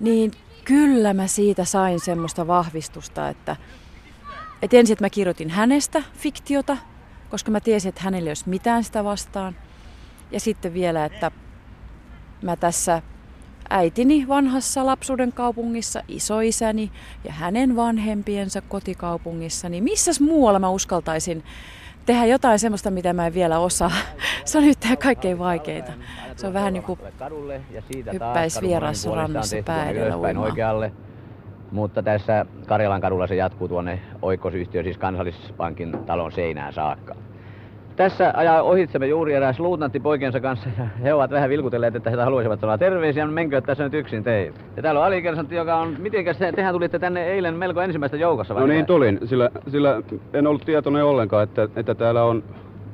niin 0.01 0.31
kyllä 0.65 1.15
mä 1.15 1.27
siitä 1.27 1.65
sain 1.65 2.01
semmoista 2.01 2.47
vahvistusta, 2.47 3.29
että, 3.29 3.57
että 4.63 4.77
ensin, 4.77 4.93
että 4.93 5.05
mä 5.05 5.11
kirjoitin 5.11 5.51
hänestä 5.51 6.03
fiktiota, 6.15 6.77
koska 7.31 7.51
mä 7.51 7.61
tiesin, 7.61 7.89
että 7.89 8.01
hänellä 8.05 8.29
ei 8.29 8.31
olisi 8.31 8.49
mitään 8.49 8.85
sitä 8.85 9.05
vastaan. 9.05 9.57
Ja 10.31 10.41
sitten 10.41 10.75
vielä, 10.75 11.05
että 11.05 11.31
mä 12.43 12.57
tässä 12.57 13.03
äitini 13.71 14.29
vanhassa 14.29 14.87
lapsuuden 14.87 15.33
kaupungissa, 15.33 16.03
isoisäni 16.09 16.93
ja 17.25 17.33
hänen 17.33 17.77
vanhempiensa 17.77 18.61
kotikaupungissa, 18.61 19.69
niin 19.69 19.85
missäs 19.85 20.21
muualla 20.21 20.59
mä 20.59 20.71
uskaltaisin 20.71 21.45
tehdä 22.13 22.27
jotain 22.27 22.59
semmoista, 22.59 22.91
mitä 22.91 23.13
mä 23.13 23.27
en 23.27 23.35
vielä 23.35 23.59
osaa. 23.59 23.91
Se 24.45 24.59
on 24.59 24.65
nyt 24.65 24.79
kaikkein 25.03 25.39
vaikeinta. 25.39 25.93
Se 26.37 26.47
on 26.47 26.53
vähän 26.53 26.73
niin 26.73 26.83
kuin 26.83 26.99
hyppäisi 28.13 28.61
vierassa 28.61 29.15
rannassa 29.15 29.57
pää 29.65 29.93
oikealle. 30.39 30.93
Mutta 31.73 32.03
tässä 32.03 32.47
Karjalan 32.67 33.01
kadulla 33.01 33.27
se 33.27 33.35
jatkuu 33.35 33.69
tuonne 33.69 34.01
oikosyhtiö, 34.23 34.83
siis 34.83 34.99
kansallispankin 34.99 35.99
talon 36.07 36.33
seinään 36.33 36.73
saakka. 36.73 37.15
Tässä 38.01 38.33
ajaa 38.37 38.63
ohitsemme 38.63 39.07
juuri 39.07 39.35
eräs 39.35 39.61
luutnantti 39.61 40.01
poikiensa 40.01 40.41
kanssa 40.41 40.69
ja 40.79 40.85
he 41.03 41.15
ovat 41.15 41.31
vähän 41.31 41.51
vilkutelleet, 41.51 41.97
että 41.97 42.11
he 42.11 42.17
haluaisivat 42.17 42.61
sanoa 42.61 42.79
terveisiä, 42.79 43.25
mutta 43.25 43.35
menkö 43.35 43.61
tässä 43.61 43.85
nyt 43.85 43.95
yksin 43.95 44.25
teille. 44.25 44.59
Ja 44.77 44.83
täällä 44.83 45.01
on 45.01 45.07
alikersantti, 45.07 45.55
joka 45.55 45.77
on, 45.77 45.97
mitenkäs 45.99 46.37
te, 46.37 46.53
tehän 46.53 46.75
tulitte 46.75 46.99
tänne 46.99 47.25
eilen 47.27 47.55
melko 47.55 47.81
ensimmäistä 47.81 48.17
joukossa 48.17 48.55
vai? 48.55 48.61
No 48.61 48.67
niin 48.67 48.87
tulin, 48.87 49.21
sillä, 49.25 49.51
sillä 49.69 50.03
en 50.33 50.47
ollut 50.47 50.65
tietoinen 50.65 51.05
ollenkaan, 51.05 51.43
että, 51.43 51.69
että 51.77 51.95
täällä 51.95 52.25
on 52.25 52.43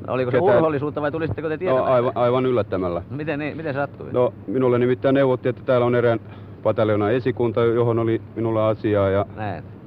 No, 0.07 0.13
oliko 0.13 0.31
se 0.31 0.37
ketään... 0.41 0.57
urhollisuutta 0.57 1.03
vai 1.03 1.13
tulisitteko 1.13 1.49
te 1.49 1.59
tietämään? 1.59 1.87
No, 1.87 1.93
aivan, 1.93 2.13
aivan 2.15 2.47
yllättämällä. 2.47 3.03
No, 3.11 3.17
miten, 3.17 3.39
niin, 3.39 3.57
miten 3.57 3.75
sattui? 3.75 4.13
No 4.13 4.33
minulle 4.47 4.79
nimittäin 4.79 5.15
neuvottiin, 5.15 5.51
että 5.51 5.63
täällä 5.67 5.87
on 5.87 5.95
erään 5.95 6.21
pataljonan 6.63 7.13
esikunta, 7.13 7.65
johon 7.65 7.99
oli 7.99 8.21
minulla 8.37 8.69
asiaa 8.69 9.11
ja, 9.11 9.27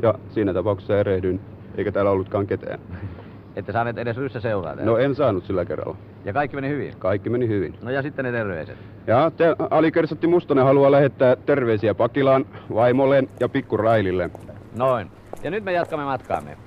ja 0.03 0.13
siinä 0.29 0.53
tapauksessa 0.53 0.99
erehdyin, 0.99 1.39
eikä 1.77 1.91
täällä 1.91 2.11
ollutkaan 2.11 2.47
ketään. 2.47 2.79
Ette 3.55 3.71
saaneet 3.71 3.97
edes 3.97 4.17
ryssä 4.17 4.39
seuraa 4.39 4.75
No 4.75 4.97
en 4.97 5.15
saanut 5.15 5.45
sillä 5.45 5.65
kerralla. 5.65 5.97
Ja 6.25 6.33
kaikki 6.33 6.55
meni 6.55 6.69
hyvin? 6.69 6.93
Kaikki 6.99 7.29
meni 7.29 7.47
hyvin. 7.47 7.75
No 7.81 7.91
ja 7.91 8.01
sitten 8.01 8.25
ne 8.25 8.31
terveiset? 8.31 8.77
Ja 9.07 9.31
te, 9.37 9.55
Alikersotti 9.69 10.27
Mustonen 10.27 10.63
haluaa 10.63 10.91
lähettää 10.91 11.35
terveisiä 11.35 11.93
Pakilaan, 11.95 12.45
vaimolleen 12.73 13.27
ja 13.39 13.49
pikkurailille. 13.49 14.29
Noin. 14.75 15.11
Ja 15.43 15.51
nyt 15.51 15.63
me 15.63 15.71
jatkamme 15.71 16.05
matkaamme. 16.05 16.57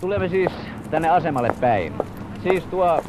Tulemme 0.00 0.28
siis 0.28 0.52
tänne 0.90 1.08
asemalle 1.08 1.48
päin. 1.60 1.92
Siis 2.42 2.64
tuo 2.64 3.00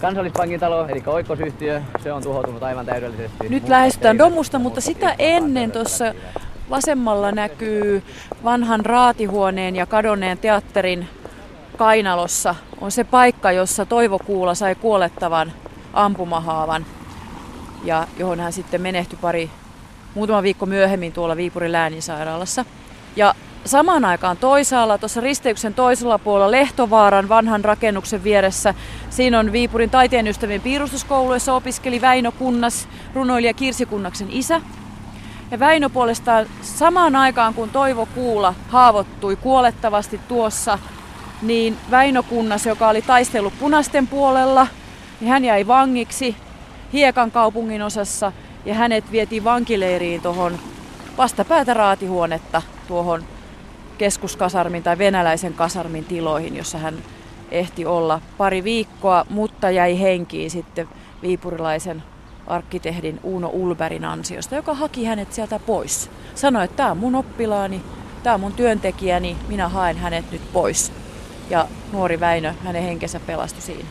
Kansallispankin 0.00 0.60
talo, 0.60 0.86
eli 0.88 1.02
oikosyhtiö, 1.06 1.82
se 2.02 2.12
on 2.12 2.22
tuhoutunut 2.22 2.62
aivan 2.62 2.86
täydellisesti. 2.86 3.48
Nyt 3.48 3.68
lähestytään 3.68 4.18
Domusta, 4.18 4.58
mutta 4.58 4.80
sitä 4.80 5.14
ennen 5.18 5.72
tuossa 5.72 6.14
vasemmalla 6.70 7.32
näkyy 7.32 8.02
vanhan 8.44 8.86
raatihuoneen 8.86 9.76
ja 9.76 9.86
kadonneen 9.86 10.38
teatterin 10.38 11.08
kainalossa 11.78 12.54
on 12.80 12.90
se 12.90 13.04
paikka, 13.04 13.52
jossa 13.52 13.86
Toivo 13.86 14.18
Kuula 14.18 14.54
sai 14.54 14.74
kuolettavan 14.74 15.52
ampumahaavan 15.92 16.86
ja 17.84 18.06
johon 18.16 18.40
hän 18.40 18.52
sitten 18.52 18.80
menehtyi 18.80 19.18
pari 19.22 19.50
muutama 20.14 20.42
viikko 20.42 20.66
myöhemmin 20.66 21.12
tuolla 21.12 21.36
Viipurin 21.36 21.72
lääninsairaalassa. 21.72 22.64
Ja 23.16 23.34
samaan 23.64 24.04
aikaan 24.04 24.36
toisaalla, 24.36 24.98
tuossa 24.98 25.20
risteyksen 25.20 25.74
toisella 25.74 26.18
puolella 26.18 26.50
Lehtovaaran 26.50 27.28
vanhan 27.28 27.64
rakennuksen 27.64 28.24
vieressä, 28.24 28.74
siinä 29.10 29.38
on 29.38 29.52
Viipurin 29.52 29.90
taiteen 29.90 30.26
ystävien 30.26 30.60
piirustuskoulu, 30.60 31.32
jossa 31.32 31.54
opiskeli 31.54 32.00
Väinö 32.00 32.32
Kunnas, 32.32 32.88
runoilija 33.14 33.54
Kirsi 33.54 33.86
Kunnaksen 33.86 34.28
isä. 34.30 34.60
Ja 35.50 35.58
Väinö 35.58 35.88
puolestaan 35.88 36.46
samaan 36.62 37.16
aikaan, 37.16 37.54
kun 37.54 37.70
Toivo 37.70 38.06
Kuula 38.14 38.54
haavoittui 38.68 39.36
kuolettavasti 39.36 40.20
tuossa, 40.28 40.78
niin 41.42 41.76
Väinö 41.90 42.22
Kunnas, 42.22 42.66
joka 42.66 42.88
oli 42.88 43.02
taistellut 43.02 43.52
punaisten 43.58 44.06
puolella, 44.06 44.66
niin 45.20 45.28
hän 45.28 45.44
jäi 45.44 45.66
vangiksi 45.66 46.36
Hiekan 46.92 47.30
kaupungin 47.30 47.82
osassa 47.82 48.32
ja 48.64 48.74
hänet 48.74 49.12
vietiin 49.12 49.44
vankileiriin 49.44 50.22
tuohon 50.22 50.58
vastapäätä 51.18 51.74
raatihuonetta 51.74 52.62
tuohon 52.88 53.24
keskuskasarmin 53.98 54.82
tai 54.82 54.98
venäläisen 54.98 55.54
kasarmin 55.54 56.04
tiloihin, 56.04 56.56
jossa 56.56 56.78
hän 56.78 56.94
ehti 57.50 57.86
olla 57.86 58.20
pari 58.38 58.64
viikkoa, 58.64 59.26
mutta 59.30 59.70
jäi 59.70 60.00
henkiin 60.00 60.50
sitten 60.50 60.88
viipurilaisen 61.22 62.02
arkkitehdin 62.46 63.20
Uno 63.22 63.48
Ulberin 63.48 64.04
ansiosta, 64.04 64.54
joka 64.54 64.74
haki 64.74 65.04
hänet 65.04 65.32
sieltä 65.32 65.58
pois. 65.58 66.10
Sanoi, 66.34 66.64
että 66.64 66.76
tämä 66.76 66.90
on 66.90 66.98
mun 66.98 67.14
oppilaani, 67.14 67.80
tämä 68.22 68.34
on 68.34 68.40
mun 68.40 68.52
työntekijäni, 68.52 69.36
minä 69.48 69.68
haen 69.68 69.96
hänet 69.96 70.32
nyt 70.32 70.42
pois. 70.52 70.92
Ja 71.50 71.68
nuori 71.92 72.20
Väinö, 72.20 72.52
hänen 72.64 72.82
henkensä 72.82 73.20
pelastui 73.20 73.62
siinä. 73.62 73.88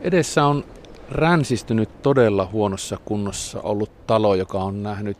Edessä 0.00 0.44
on 0.44 0.64
ränsistynyt 1.10 2.02
todella 2.02 2.46
huonossa 2.52 2.98
kunnossa 3.04 3.60
ollut 3.60 4.06
talo, 4.06 4.34
joka 4.34 4.58
on 4.58 4.82
nähnyt 4.82 5.18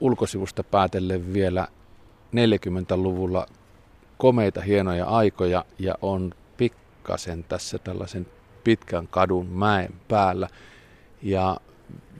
ulkosivusta 0.00 0.64
päätellen 0.64 1.32
vielä 1.32 1.68
40-luvulla 2.36 3.46
komeita 4.18 4.60
hienoja 4.60 5.06
aikoja 5.06 5.64
ja 5.78 5.94
on 6.02 6.34
pikkasen 6.56 7.44
tässä 7.44 7.78
tällaisen 7.78 8.26
pitkän 8.64 9.08
kadun 9.08 9.46
mäen 9.46 9.94
päällä. 10.08 10.48
Ja 11.22 11.56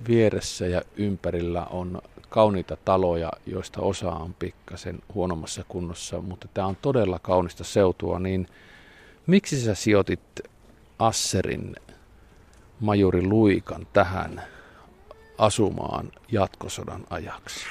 vieressä 0.08 0.66
ja 0.66 0.82
ympärillä 0.96 1.64
on 1.64 2.02
kauniita 2.30 2.76
taloja, 2.84 3.30
joista 3.46 3.80
osa 3.80 4.10
on 4.10 4.34
pikkasen 4.34 4.98
huonommassa 5.14 5.64
kunnossa, 5.68 6.20
mutta 6.20 6.48
tämä 6.54 6.66
on 6.66 6.76
todella 6.82 7.18
kaunista 7.18 7.64
seutua, 7.64 8.18
niin 8.18 8.46
miksi 9.26 9.60
sä 9.60 9.74
sijoitit 9.74 10.20
Asserin 10.98 11.76
majuri 12.80 13.22
Luikan 13.22 13.86
tähän 13.92 14.42
asumaan 15.38 16.12
jatkosodan 16.32 17.04
ajaksi? 17.10 17.66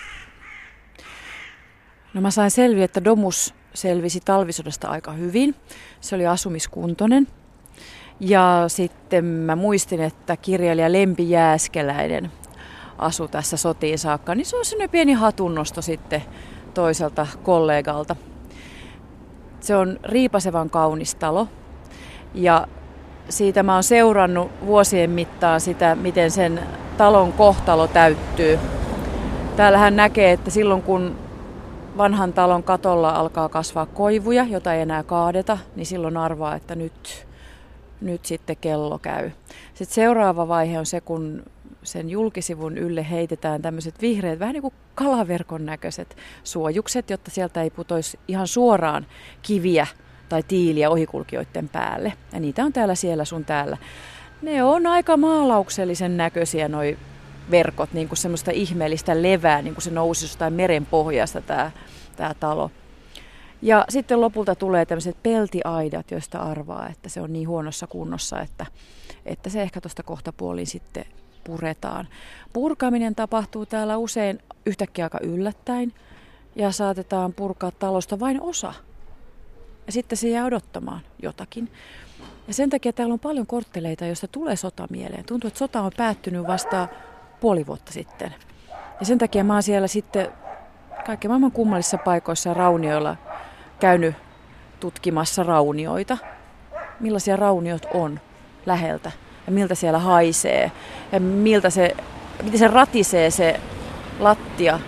No 2.13 2.21
mä 2.21 2.31
sain 2.31 2.51
selviä, 2.51 2.85
että 2.85 3.03
Domus 3.03 3.53
selvisi 3.73 4.19
talvisodasta 4.25 4.87
aika 4.87 5.11
hyvin. 5.11 5.55
Se 6.01 6.15
oli 6.15 6.27
asumiskuntoinen. 6.27 7.27
Ja 8.19 8.63
sitten 8.67 9.25
mä 9.25 9.55
muistin, 9.55 10.01
että 10.01 10.37
kirjailija 10.37 10.91
Lempi 10.91 11.29
Jääskeläinen 11.29 12.31
asu 12.99 13.27
tässä 13.27 13.57
sotiin 13.57 13.99
saakka, 13.99 14.35
niin 14.35 14.45
se 14.45 14.57
on 14.57 14.65
sellainen 14.65 14.89
pieni 14.89 15.13
hatunnosto 15.13 15.81
sitten 15.81 16.23
toiselta 16.73 17.27
kollegalta. 17.43 18.15
Se 19.59 19.75
on 19.75 19.99
riipasevan 20.03 20.69
kaunis 20.69 21.15
talo 21.15 21.47
ja 22.33 22.67
siitä 23.29 23.63
mä 23.63 23.73
oon 23.73 23.83
seurannut 23.83 24.51
vuosien 24.65 25.09
mittaan 25.09 25.61
sitä, 25.61 25.95
miten 25.95 26.31
sen 26.31 26.59
talon 26.97 27.33
kohtalo 27.33 27.87
täyttyy. 27.87 28.59
Täällähän 29.55 29.95
näkee, 29.95 30.31
että 30.31 30.51
silloin 30.51 30.81
kun 30.81 31.15
vanhan 31.97 32.33
talon 32.33 32.63
katolla 32.63 33.09
alkaa 33.09 33.49
kasvaa 33.49 33.85
koivuja, 33.85 34.43
jota 34.43 34.73
ei 34.73 34.81
enää 34.81 35.03
kaadeta, 35.03 35.57
niin 35.75 35.85
silloin 35.85 36.17
arvaa, 36.17 36.55
että 36.55 36.75
nyt, 36.75 37.27
nyt 38.01 38.25
sitten 38.25 38.57
kello 38.61 38.99
käy. 38.99 39.31
Sitten 39.73 39.95
seuraava 39.95 40.47
vaihe 40.47 40.79
on 40.79 40.85
se, 40.85 41.01
kun 41.01 41.43
sen 41.83 42.09
julkisivun 42.09 42.77
ylle 42.77 43.09
heitetään 43.09 43.61
tämmöiset 43.61 44.01
vihreät, 44.01 44.39
vähän 44.39 44.53
niin 44.53 44.61
kuin 44.61 44.73
kalaverkon 44.95 45.65
näköiset 45.65 46.17
suojukset, 46.43 47.09
jotta 47.09 47.31
sieltä 47.31 47.61
ei 47.61 47.69
putoisi 47.69 48.19
ihan 48.27 48.47
suoraan 48.47 49.05
kiviä 49.41 49.87
tai 50.29 50.43
tiiliä 50.43 50.89
ohikulkijoiden 50.89 51.69
päälle. 51.69 52.13
Ja 52.33 52.39
niitä 52.39 52.65
on 52.65 52.73
täällä 52.73 52.95
siellä 52.95 53.25
sun 53.25 53.45
täällä. 53.45 53.77
Ne 54.41 54.63
on 54.63 54.87
aika 54.87 55.17
maalauksellisen 55.17 56.17
näköisiä 56.17 56.67
noi 56.67 56.97
verkot, 57.51 57.93
niin 57.93 58.07
kuin 58.07 58.17
semmoista 58.17 58.51
ihmeellistä 58.51 59.21
levää, 59.21 59.61
niin 59.61 59.73
kuin 59.73 59.83
se 59.83 59.91
nousi 59.91 60.25
jostain 60.25 60.53
meren 60.53 60.85
pohjasta 60.85 61.41
tämä, 61.41 61.71
tämä 62.15 62.33
talo. 62.39 62.71
Ja 63.61 63.85
sitten 63.89 64.21
lopulta 64.21 64.55
tulee 64.55 64.85
tämmöiset 64.85 65.23
peltiaidat, 65.23 66.11
joista 66.11 66.39
arvaa, 66.39 66.89
että 66.89 67.09
se 67.09 67.21
on 67.21 67.33
niin 67.33 67.47
huonossa 67.47 67.87
kunnossa, 67.87 68.41
että, 68.41 68.65
että 69.25 69.49
se 69.49 69.61
ehkä 69.61 69.81
tuosta 69.81 70.03
kohta 70.03 70.33
puoliin 70.33 70.67
sitten 70.67 71.05
puretaan. 71.43 72.07
Purkaminen 72.53 73.15
tapahtuu 73.15 73.65
täällä 73.65 73.97
usein 73.97 74.39
yhtäkkiä 74.65 75.05
aika 75.05 75.19
yllättäen 75.21 75.93
ja 76.55 76.71
saatetaan 76.71 77.33
purkaa 77.33 77.71
talosta 77.71 78.19
vain 78.19 78.41
osa. 78.41 78.73
Ja 79.87 79.91
sitten 79.91 80.17
se 80.17 80.29
jää 80.29 80.45
odottamaan 80.45 81.01
jotakin. 81.23 81.71
Ja 82.47 82.53
sen 82.53 82.69
takia 82.69 82.93
täällä 82.93 83.13
on 83.13 83.19
paljon 83.19 83.47
kortteleita, 83.47 84.05
joista 84.05 84.27
tulee 84.27 84.55
sota 84.55 84.87
mieleen. 84.89 85.25
Tuntuu, 85.25 85.47
että 85.47 85.57
sota 85.57 85.81
on 85.81 85.91
päättynyt 85.97 86.47
vasta 86.47 86.87
puoli 87.39 87.67
vuotta 87.67 87.91
sitten. 87.91 88.35
Ja 88.99 89.05
sen 89.05 89.17
takia 89.17 89.43
mä 89.43 89.53
oon 89.53 89.63
siellä 89.63 89.87
sitten 89.87 90.27
kaiken 91.05 91.31
maailman 91.31 91.51
kummallisissa 91.51 91.97
paikoissa 91.97 92.53
raunioilla 92.53 93.17
käynyt 93.79 94.15
tutkimassa 94.79 95.43
raunioita. 95.43 96.17
Millaisia 96.99 97.35
rauniot 97.35 97.85
on 97.93 98.19
läheltä 98.65 99.11
ja 99.49 99.53
miltä 99.53 99.75
siellä 99.75 99.99
haisee 99.99 100.71
ja 101.11 101.19
miltä 101.19 101.69
se, 101.69 101.95
miten 102.43 102.59
se 102.59 102.67
ratisee 102.67 103.31
se 103.31 103.59
lattia 104.19 104.79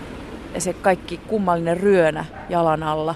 ja 0.54 0.62
se 0.62 0.74
kaikki 0.74 1.17
kummallinen 1.17 1.78
ryönä 1.78 2.26
jalan 2.50 2.84
alla. 2.84 3.15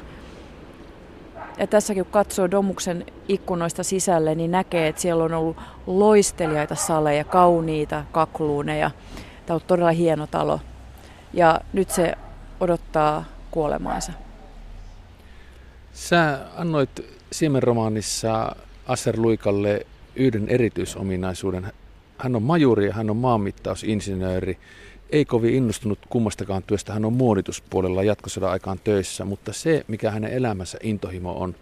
Ja 1.58 1.68
tässäkin 1.68 2.04
kun 2.04 2.12
katsoo 2.12 2.52
Domuksen 2.52 3.06
ikkunoista 3.28 3.84
sisälle, 3.84 4.36
niin 4.36 4.52
näkee, 4.52 4.88
että 4.88 5.02
siellä 5.02 5.24
on 5.24 5.34
ollut 5.34 5.58
loistelijaita 5.88 6.76
saleja, 6.76 7.24
kauniita 7.24 8.04
kakluuneja. 8.12 8.92
Tämä 9.46 9.56
on 9.56 9.62
todella 9.68 9.92
hieno 9.92 10.28
talo. 10.28 10.60
Ja 11.34 11.62
nyt 11.74 11.90
se 11.90 12.14
odottaa 12.60 13.26
kuolemaansa. 13.52 14.12
Sä 15.94 16.40
annoit 16.56 16.90
Siemenromaanissa 17.32 18.56
Asser 18.88 19.20
Luikalle 19.20 19.86
yhden 20.16 20.50
erityisominaisuuden. 20.50 21.72
Hän 22.18 22.36
on 22.36 22.44
majuri 22.44 22.86
ja 22.88 22.94
hän 22.94 23.10
on 23.10 23.18
maanmittausinsinööri. 23.18 24.58
Ei 25.10 25.26
kovin 25.26 25.54
innostunut 25.54 26.00
kummastakaan 26.10 26.64
työstä. 26.64 26.94
Hän 26.94 27.06
on 27.06 27.14
muonituspuolella 27.14 28.04
jatkosodan 28.04 28.52
aikaan 28.52 28.80
töissä, 28.84 29.26
mutta 29.26 29.54
se, 29.54 29.86
mikä 29.88 30.12
hänen 30.12 30.34
elämänsä 30.34 30.78
intohimo 30.84 31.32
on, 31.32 31.56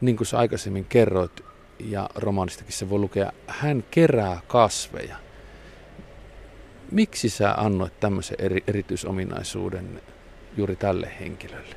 niin 0.00 0.16
kuin 0.16 0.26
sä 0.26 0.38
aikaisemmin 0.38 0.84
kerroit, 0.84 1.44
ja 1.80 2.10
romaanistakin 2.14 2.72
se 2.72 2.90
voi 2.90 2.98
lukea, 2.98 3.32
hän 3.46 3.84
kerää 3.90 4.40
kasveja. 4.46 5.16
Miksi 6.90 7.28
sä 7.28 7.52
annoit 7.52 8.00
tämmöisen 8.00 8.36
eri, 8.40 8.64
erityisominaisuuden 8.66 10.00
juuri 10.56 10.76
tälle 10.76 11.12
henkilölle? 11.20 11.76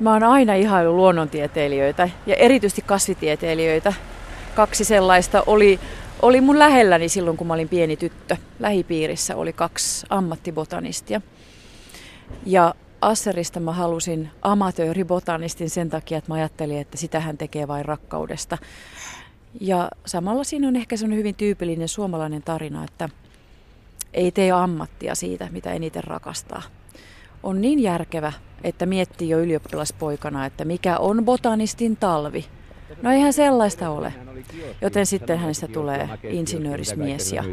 Mä 0.00 0.12
oon 0.12 0.22
aina 0.22 0.54
ihailu 0.54 0.96
luonnontieteilijöitä 0.96 2.08
ja 2.26 2.36
erityisesti 2.36 2.82
kasvitieteilijöitä. 2.82 3.92
Kaksi 4.56 4.84
sellaista 4.84 5.42
oli, 5.46 5.80
oli 6.22 6.40
mun 6.40 6.58
lähelläni 6.58 7.08
silloin, 7.08 7.36
kun 7.36 7.46
mä 7.46 7.54
olin 7.54 7.68
pieni 7.68 7.96
tyttö. 7.96 8.36
Lähipiirissä 8.58 9.36
oli 9.36 9.52
kaksi 9.52 10.06
ammattibotanistia. 10.10 11.20
Ja 12.46 12.74
Asserista 13.00 13.60
mä 13.60 13.72
halusin 13.72 14.30
amatööribotanistin 14.42 15.70
sen 15.70 15.90
takia, 15.90 16.18
että 16.18 16.30
mä 16.30 16.34
ajattelin, 16.34 16.78
että 16.78 16.96
sitä 16.96 17.20
hän 17.20 17.38
tekee 17.38 17.68
vain 17.68 17.84
rakkaudesta. 17.84 18.58
Ja 19.60 19.88
samalla 20.06 20.44
siinä 20.44 20.68
on 20.68 20.76
ehkä 20.76 20.96
sellainen 20.96 21.18
hyvin 21.18 21.34
tyypillinen 21.34 21.88
suomalainen 21.88 22.42
tarina, 22.42 22.84
että 22.84 23.08
ei 24.14 24.32
tee 24.32 24.52
ammattia 24.52 25.14
siitä, 25.14 25.48
mitä 25.50 25.72
eniten 25.72 26.04
rakastaa. 26.04 26.62
On 27.42 27.60
niin 27.60 27.82
järkevä, 27.82 28.32
että 28.64 28.86
miettii 28.86 29.28
jo 29.28 29.40
ylioppilaspoikana, 29.40 30.46
että 30.46 30.64
mikä 30.64 30.98
on 30.98 31.24
botanistin 31.24 31.96
talvi. 31.96 32.44
No 33.02 33.10
eihän 33.10 33.32
sellaista 33.32 33.90
ole. 33.90 34.12
Joten 34.80 35.06
sitten 35.06 35.38
hänestä 35.38 35.68
tulee 35.68 36.08
insinöörismies 36.22 37.32
ja 37.32 37.44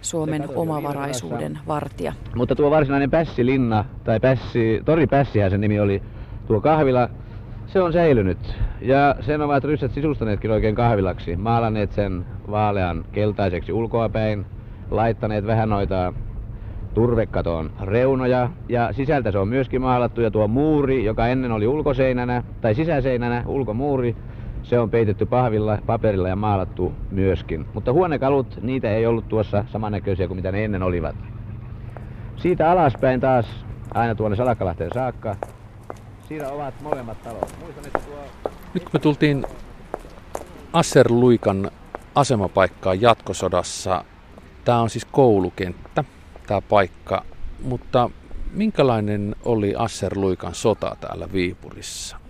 Suomen 0.00 0.44
omavaraisuuden 0.56 1.58
vartija. 1.68 2.12
Mutta 2.34 2.54
tuo 2.54 2.70
varsinainen 2.70 3.10
Pässilinna, 3.10 3.84
tai 4.04 4.20
Pässi, 4.20 4.82
Tori 4.84 5.06
Pässihän 5.06 5.50
sen 5.50 5.60
nimi 5.60 5.80
oli, 5.80 6.02
tuo 6.46 6.60
kahvila, 6.60 7.08
se 7.66 7.82
on 7.82 7.92
säilynyt. 7.92 8.38
Ja 8.80 9.14
sen 9.20 9.40
ovat 9.40 9.64
ryssät 9.64 9.92
sisustaneetkin 9.92 10.50
oikein 10.50 10.74
kahvilaksi. 10.74 11.36
Maalanneet 11.36 11.92
sen 11.92 12.24
vaalean 12.50 13.04
keltaiseksi 13.12 13.72
ulkoapäin, 13.72 14.46
laittaneet 14.90 15.46
vähän 15.46 15.68
noita 15.68 16.12
turvekaton 16.94 17.70
reunoja 17.80 18.50
ja 18.68 18.92
sisältä 18.92 19.32
se 19.32 19.38
on 19.38 19.48
myöskin 19.48 19.80
maalattu 19.80 20.20
ja 20.20 20.30
tuo 20.30 20.48
muuri, 20.48 21.04
joka 21.04 21.28
ennen 21.28 21.52
oli 21.52 21.66
ulkoseinänä 21.66 22.42
tai 22.60 22.74
sisäseinänä, 22.74 23.44
ulkomuuri, 23.46 24.16
se 24.62 24.78
on 24.78 24.90
peitetty 24.90 25.26
pahvilla, 25.26 25.78
paperilla 25.86 26.28
ja 26.28 26.36
maalattu 26.36 26.92
myöskin. 27.10 27.66
Mutta 27.74 27.92
huonekalut, 27.92 28.62
niitä 28.62 28.90
ei 28.90 29.06
ollut 29.06 29.28
tuossa 29.28 29.64
samannäköisiä 29.72 30.26
kuin 30.26 30.38
mitä 30.38 30.52
ne 30.52 30.64
ennen 30.64 30.82
olivat. 30.82 31.16
Siitä 32.36 32.70
alaspäin 32.70 33.20
taas 33.20 33.46
aina 33.94 34.14
tuonne 34.14 34.36
Salakkalahteen 34.36 34.90
saakka. 34.94 35.36
Siinä 36.28 36.48
ovat 36.48 36.74
molemmat 36.80 37.22
talot. 37.22 37.56
Muistan, 37.60 37.86
että 37.86 37.98
tuo... 37.98 38.50
Nyt 38.74 38.82
kun 38.82 38.90
me 38.92 38.98
tultiin 38.98 39.46
Asser 40.72 41.12
Luikan 41.12 41.70
asemapaikkaan 42.14 43.00
jatkosodassa, 43.00 44.04
tämä 44.64 44.80
on 44.80 44.90
siis 44.90 45.04
koulukenttä, 45.04 46.04
tämä 46.46 46.60
paikka, 46.60 47.24
mutta 47.64 48.10
minkälainen 48.52 49.36
oli 49.44 49.74
Asser 49.76 50.18
Luikan 50.18 50.54
sota 50.54 50.96
täällä 51.00 51.28
Viipurissa? 51.32 52.21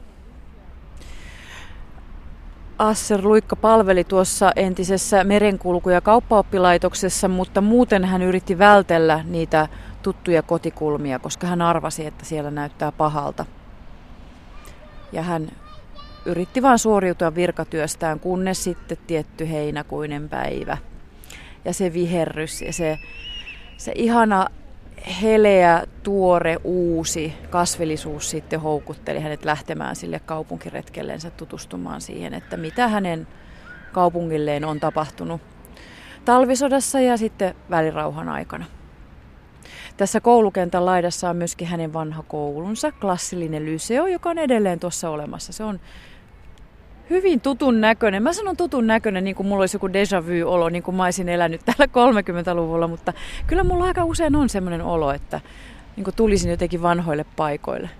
Asser 2.82 3.20
Luikka 3.22 3.56
palveli 3.56 4.04
tuossa 4.04 4.52
entisessä 4.56 5.24
merenkulku- 5.24 5.90
ja 5.90 6.00
kauppaoppilaitoksessa, 6.00 7.28
mutta 7.28 7.60
muuten 7.60 8.04
hän 8.04 8.22
yritti 8.22 8.58
vältellä 8.58 9.24
niitä 9.24 9.68
tuttuja 10.02 10.42
kotikulmia, 10.42 11.18
koska 11.18 11.46
hän 11.46 11.62
arvasi, 11.62 12.06
että 12.06 12.24
siellä 12.24 12.50
näyttää 12.50 12.92
pahalta. 12.92 13.46
Ja 15.12 15.22
hän 15.22 15.48
yritti 16.26 16.62
vain 16.62 16.78
suoriutua 16.78 17.34
virkatyöstään, 17.34 18.20
kunnes 18.20 18.64
sitten 18.64 18.98
tietty 19.06 19.50
heinäkuinen 19.50 20.28
päivä. 20.28 20.76
Ja 21.64 21.74
se 21.74 21.92
viherrys 21.92 22.62
ja 22.62 22.72
se, 22.72 22.98
se 23.76 23.92
ihana 23.94 24.46
heleä, 25.22 25.86
tuore, 26.02 26.56
uusi 26.64 27.34
kasvillisuus 27.50 28.30
sitten 28.30 28.60
houkutteli 28.60 29.20
hänet 29.20 29.44
lähtemään 29.44 29.96
sille 29.96 30.20
kaupunkiretkellensä 30.20 31.30
tutustumaan 31.30 32.00
siihen, 32.00 32.34
että 32.34 32.56
mitä 32.56 32.88
hänen 32.88 33.26
kaupungilleen 33.92 34.64
on 34.64 34.80
tapahtunut 34.80 35.40
talvisodassa 36.24 37.00
ja 37.00 37.16
sitten 37.16 37.54
välirauhan 37.70 38.28
aikana. 38.28 38.64
Tässä 39.96 40.20
koulukentän 40.20 40.86
laidassa 40.86 41.30
on 41.30 41.36
myöskin 41.36 41.68
hänen 41.68 41.92
vanha 41.92 42.22
koulunsa, 42.22 42.92
klassillinen 42.92 43.64
lyseo, 43.64 44.06
joka 44.06 44.30
on 44.30 44.38
edelleen 44.38 44.80
tuossa 44.80 45.10
olemassa. 45.10 45.52
Se 45.52 45.64
on 45.64 45.80
hyvin 47.10 47.40
tutun 47.40 47.80
näköinen. 47.80 48.22
Mä 48.22 48.32
sanon 48.32 48.56
tutun 48.56 48.86
näköinen, 48.86 49.24
niin 49.24 49.36
kuin 49.36 49.46
mulla 49.46 49.62
olisi 49.62 49.76
joku 49.76 49.88
déjà 49.88 50.26
vu-olo, 50.26 50.68
niin 50.68 50.82
kuin 50.82 50.94
mä 50.94 51.04
olisin 51.04 51.28
elänyt 51.28 51.60
täällä 51.64 51.86
30-luvulla, 52.52 52.88
mutta 52.88 53.12
kyllä 53.46 53.64
mulla 53.64 53.84
aika 53.84 54.04
usein 54.04 54.36
on 54.36 54.48
semmoinen 54.48 54.82
olo, 54.82 55.12
että 55.12 55.40
niin 55.96 56.04
kuin 56.04 56.14
tulisin 56.16 56.50
jotenkin 56.50 56.82
vanhoille 56.82 57.24
paikoille. 57.36 57.90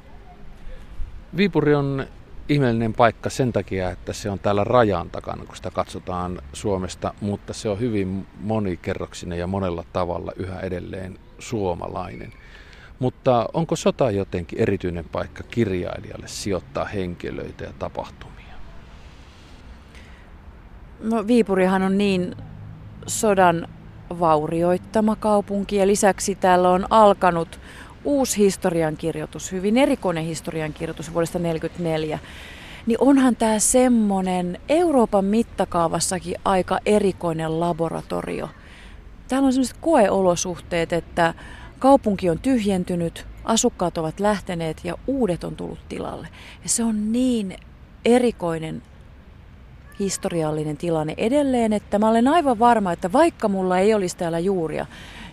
Viipuri 1.36 1.74
on 1.74 2.06
ihmeellinen 2.48 2.92
paikka 2.92 3.30
sen 3.30 3.52
takia, 3.52 3.90
että 3.90 4.12
se 4.12 4.30
on 4.30 4.38
täällä 4.38 4.64
rajan 4.64 5.10
takana, 5.10 5.44
kun 5.44 5.56
sitä 5.56 5.70
katsotaan 5.70 6.42
Suomesta, 6.52 7.14
mutta 7.20 7.52
se 7.52 7.68
on 7.68 7.80
hyvin 7.80 8.26
monikerroksinen 8.40 9.38
ja 9.38 9.46
monella 9.46 9.84
tavalla 9.92 10.32
yhä 10.36 10.60
edelleen 10.60 11.18
suomalainen. 11.38 12.32
Mutta 12.98 13.48
onko 13.52 13.76
sota 13.76 14.10
jotenkin 14.10 14.60
erityinen 14.60 15.04
paikka 15.04 15.42
kirjailijalle 15.50 16.28
sijoittaa 16.28 16.84
henkilöitä 16.84 17.64
ja 17.64 17.72
tapahtumia? 17.78 18.31
No, 21.02 21.26
Viipurihan 21.26 21.82
on 21.82 21.98
niin 21.98 22.36
sodan 23.06 23.68
vaurioittama 24.20 25.16
kaupunki 25.16 25.76
ja 25.76 25.86
lisäksi 25.86 26.34
täällä 26.34 26.70
on 26.70 26.86
alkanut 26.90 27.60
uusi 28.04 28.38
historiankirjoitus, 28.38 29.52
hyvin 29.52 29.76
erikoinen 29.76 30.24
historiankirjoitus 30.24 31.14
vuodesta 31.14 31.38
1944. 31.38 32.18
Niin 32.86 32.98
onhan 33.00 33.36
tämä 33.36 33.58
semmoinen 33.58 34.58
Euroopan 34.68 35.24
mittakaavassakin 35.24 36.36
aika 36.44 36.78
erikoinen 36.86 37.60
laboratorio. 37.60 38.48
Täällä 39.28 39.46
on 39.46 39.52
sellaiset 39.52 39.76
koeolosuhteet, 39.80 40.92
että 40.92 41.34
kaupunki 41.78 42.30
on 42.30 42.38
tyhjentynyt, 42.38 43.26
asukkaat 43.44 43.98
ovat 43.98 44.20
lähteneet 44.20 44.80
ja 44.84 44.94
uudet 45.06 45.44
on 45.44 45.56
tullut 45.56 45.88
tilalle. 45.88 46.28
Ja 46.62 46.68
se 46.68 46.84
on 46.84 47.12
niin 47.12 47.56
erikoinen 48.04 48.82
historiallinen 49.98 50.76
tilanne 50.76 51.14
edelleen, 51.16 51.72
että 51.72 51.98
mä 51.98 52.08
olen 52.08 52.28
aivan 52.28 52.58
varma, 52.58 52.92
että 52.92 53.12
vaikka 53.12 53.48
mulla 53.48 53.78
ei 53.78 53.94
olisi 53.94 54.16
täällä 54.16 54.38
juuria, 54.38 54.86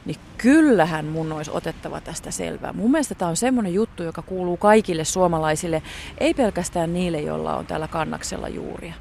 niin 0.06 0.18
kyllähän 0.38 1.06
mun 1.06 1.32
olisi 1.32 1.52
otettava 1.54 2.02
tästä 2.02 2.32
selvää. 2.32 2.74
Mun 2.74 2.92
mielestä 2.92 3.16
tämä 3.16 3.30
on 3.30 3.38
semmoinen 3.38 3.74
juttu, 3.74 4.04
joka 4.04 4.22
kuuluu 4.22 4.58
kaikille 4.58 5.04
suomalaisille, 5.06 5.82
ei 6.18 6.34
pelkästään 6.34 6.94
niille, 6.94 7.22
joilla 7.22 7.56
on 7.56 7.66
täällä 7.66 7.88
kannaksella 7.88 8.48
juuria. 8.48 8.94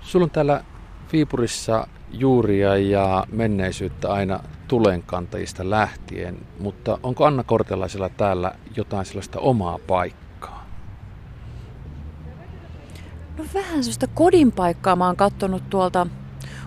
Sulla 0.00 0.24
on 0.24 0.30
täällä 0.30 0.64
Viipurissa 1.12 1.86
juuria 2.10 2.76
ja 2.76 3.24
menneisyyttä 3.32 4.12
aina 4.12 4.40
tulenkantajista 4.68 5.70
lähtien, 5.70 6.38
mutta 6.60 6.98
onko 7.02 7.24
Anna 7.24 7.44
Kortelaisella 7.44 8.08
täällä 8.08 8.52
jotain 8.76 9.06
sellaista 9.06 9.40
omaa 9.40 9.78
paikkaa? 9.86 10.25
No 13.38 13.44
vähän 13.54 13.84
sellaista 13.84 14.06
kodin 14.06 14.52
paikkaa 14.52 14.96
mä 14.96 15.06
oon 15.06 15.16
kattonut 15.16 15.70
tuolta 15.70 16.06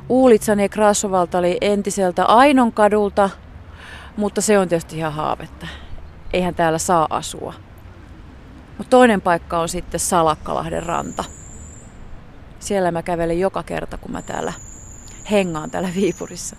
Uulitsan 0.10 0.60
ja 0.60 0.70
Krasovalta 0.70 1.38
oli 1.38 1.58
entiseltä 1.62 2.26
Ainon 2.26 2.74
kadulta, 2.74 3.30
mutta 4.18 4.42
se 4.42 4.60
on 4.60 4.68
tietysti 4.68 4.98
ihan 4.98 5.14
haavetta. 5.14 5.68
Eihän 6.34 6.56
täällä 6.56 6.78
saa 6.78 7.08
asua. 7.10 7.54
Mutta 8.78 8.90
toinen 8.90 9.22
paikka 9.22 9.60
on 9.60 9.70
sitten 9.70 10.00
Salakkalahden 10.00 10.84
ranta. 10.84 11.24
Siellä 12.60 12.92
mä 12.92 13.04
kävelen 13.04 13.40
joka 13.40 13.64
kerta, 13.64 13.98
kun 13.98 14.12
mä 14.12 14.22
täällä 14.22 14.54
hengaan 15.32 15.72
täällä 15.72 15.90
Viipurissa. 15.96 16.56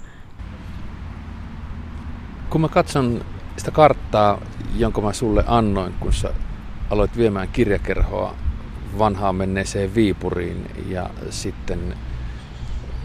Kun 2.51 2.61
mä 2.61 2.69
katson 2.69 3.25
sitä 3.57 3.71
karttaa, 3.71 4.41
jonka 4.77 5.01
mä 5.01 5.13
sulle 5.13 5.45
annoin, 5.47 5.95
kun 6.01 6.13
sä 6.13 6.35
aloit 6.91 7.17
viemään 7.17 7.49
kirjakerhoa 7.49 8.35
vanhaan 8.99 9.35
menneeseen 9.35 9.95
Viipuriin 9.95 10.71
ja 10.89 11.11
sitten 11.31 11.97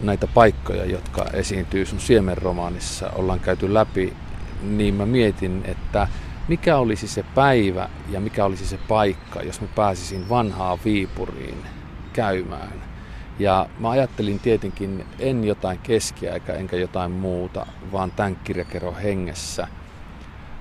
näitä 0.02 0.28
paikkoja, 0.28 0.86
jotka 0.86 1.26
esiintyy 1.34 1.86
sun 1.86 2.00
siemenromaanissa, 2.00 3.10
ollaan 3.10 3.40
käyty 3.40 3.74
läpi, 3.74 4.14
niin 4.62 4.94
mä 4.94 5.06
mietin, 5.06 5.64
että 5.66 6.08
mikä 6.48 6.78
olisi 6.78 7.08
se 7.08 7.24
päivä 7.36 7.90
ja 8.10 8.20
mikä 8.20 8.46
olisi 8.46 8.68
se 8.68 8.78
paikka, 8.88 9.42
jos 9.42 9.62
mä 9.62 9.68
pääsisin 9.76 10.30
vanhaan 10.30 10.80
Viipuriin 10.86 11.58
käymään. 12.14 12.86
Ja 13.40 13.70
mä 13.80 13.90
ajattelin 13.90 14.40
tietenkin 14.40 15.06
en 15.20 15.44
jotain 15.44 15.80
keskiaika 15.80 16.54
enkä 16.54 16.76
jotain 16.76 17.12
muuta, 17.12 17.66
vaan 17.92 18.12
tämän 18.12 18.36
kirjakerron 18.36 18.96
hengessä 18.96 19.68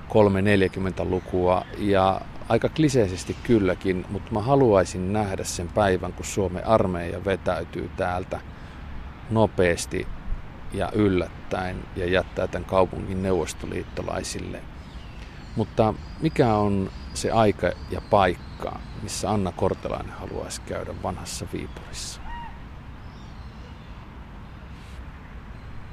340-lukua 0.09 1.65
ja 1.79 2.21
aika 2.49 2.69
kliseisesti 2.69 3.37
kylläkin, 3.43 4.05
mutta 4.11 4.33
mä 4.33 4.41
haluaisin 4.41 5.13
nähdä 5.13 5.45
sen 5.45 5.69
päivän, 5.69 6.13
kun 6.13 6.25
Suomen 6.25 6.67
armeija 6.67 7.25
vetäytyy 7.25 7.91
täältä 7.97 8.41
nopeasti 9.31 10.07
ja 10.73 10.91
yllättäen 10.95 11.85
ja 11.97 12.07
jättää 12.07 12.47
tämän 12.47 12.69
kaupungin 12.69 13.23
neuvostoliittolaisille. 13.23 14.61
Mutta 15.57 15.95
mikä 16.21 16.55
on 16.55 16.91
se 17.15 17.31
aika 17.31 17.71
ja 17.91 18.01
paikka, 18.11 18.79
missä 19.03 19.31
Anna 19.31 19.53
Kortelainen 19.53 20.13
haluaisi 20.13 20.61
käydä 20.61 20.95
vanhassa 21.03 21.47
Viipurissa? 21.53 22.21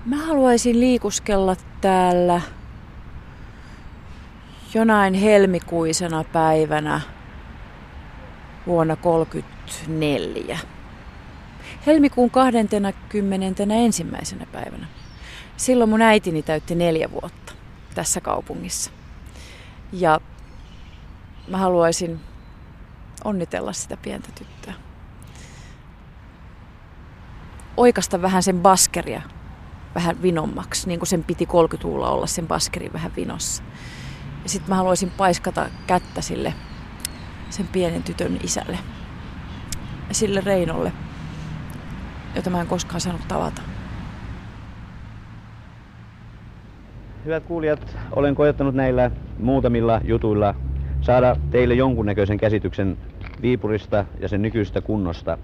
Mä 0.05 0.25
haluaisin 0.25 0.79
liikuskella 0.79 1.55
täällä 1.81 2.41
jonain 4.74 5.13
helmikuisena 5.13 6.24
päivänä 6.24 7.01
vuonna 8.67 8.95
1934. 8.95 10.59
Helmikuun 11.86 12.32
21. 12.32 14.05
päivänä. 14.51 14.88
Silloin 15.57 15.89
mun 15.89 16.01
äitini 16.01 16.43
täytti 16.43 16.76
neljä 16.76 17.11
vuotta 17.11 17.53
tässä 17.95 18.22
kaupungissa. 18.22 18.91
Ja 19.91 20.19
mä 21.47 21.57
haluaisin 21.57 22.19
onnitella 23.24 23.74
sitä 23.74 23.97
pientä 23.97 24.30
tyttöä. 24.36 24.74
Oikasta 27.78 28.22
vähän 28.22 28.43
sen 28.43 28.59
baskeria 28.59 29.22
vähän 29.95 30.22
vinommaksi, 30.22 30.88
niin 30.88 30.99
kuin 30.99 31.07
sen 31.07 31.24
piti 31.24 31.45
30-luvulla 31.45 32.09
olla 32.09 32.28
sen 32.28 32.47
baskerin 32.47 32.93
vähän 32.93 33.15
vinossa. 33.15 33.63
Sitten 34.45 34.69
mä 34.69 34.75
haluaisin 34.75 35.11
paiskata 35.17 35.65
kättä 35.87 36.21
sille 36.21 36.53
sen 37.49 37.67
pienen 37.67 38.03
tytön 38.03 38.37
isälle. 38.43 38.77
Sille 40.11 40.41
Reinolle, 40.45 40.91
jota 42.35 42.49
mä 42.49 42.61
en 42.61 42.67
koskaan 42.67 43.01
saanut 43.01 43.27
tavata. 43.27 43.61
Hyvät 47.25 47.43
kuulijat, 47.43 47.97
olen 48.11 48.35
koettanut 48.35 48.75
näillä 48.75 49.11
muutamilla 49.39 50.01
jutuilla 50.03 50.55
saada 51.01 51.35
teille 51.51 51.73
jonkunnäköisen 51.73 52.37
käsityksen 52.37 52.97
Viipurista 53.41 54.05
ja 54.19 54.27
sen 54.27 54.41
nykyistä 54.41 54.81
kunnosta. 54.81 55.37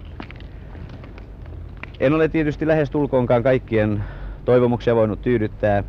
En 2.00 2.14
ole 2.14 2.28
tietysti 2.28 2.66
lähes 2.66 2.90
tulkoonkaan 2.90 3.42
kaikkien 3.42 4.04
toivomuksia 4.44 4.96
voinut 4.96 5.22
tyydyttää, 5.22 5.84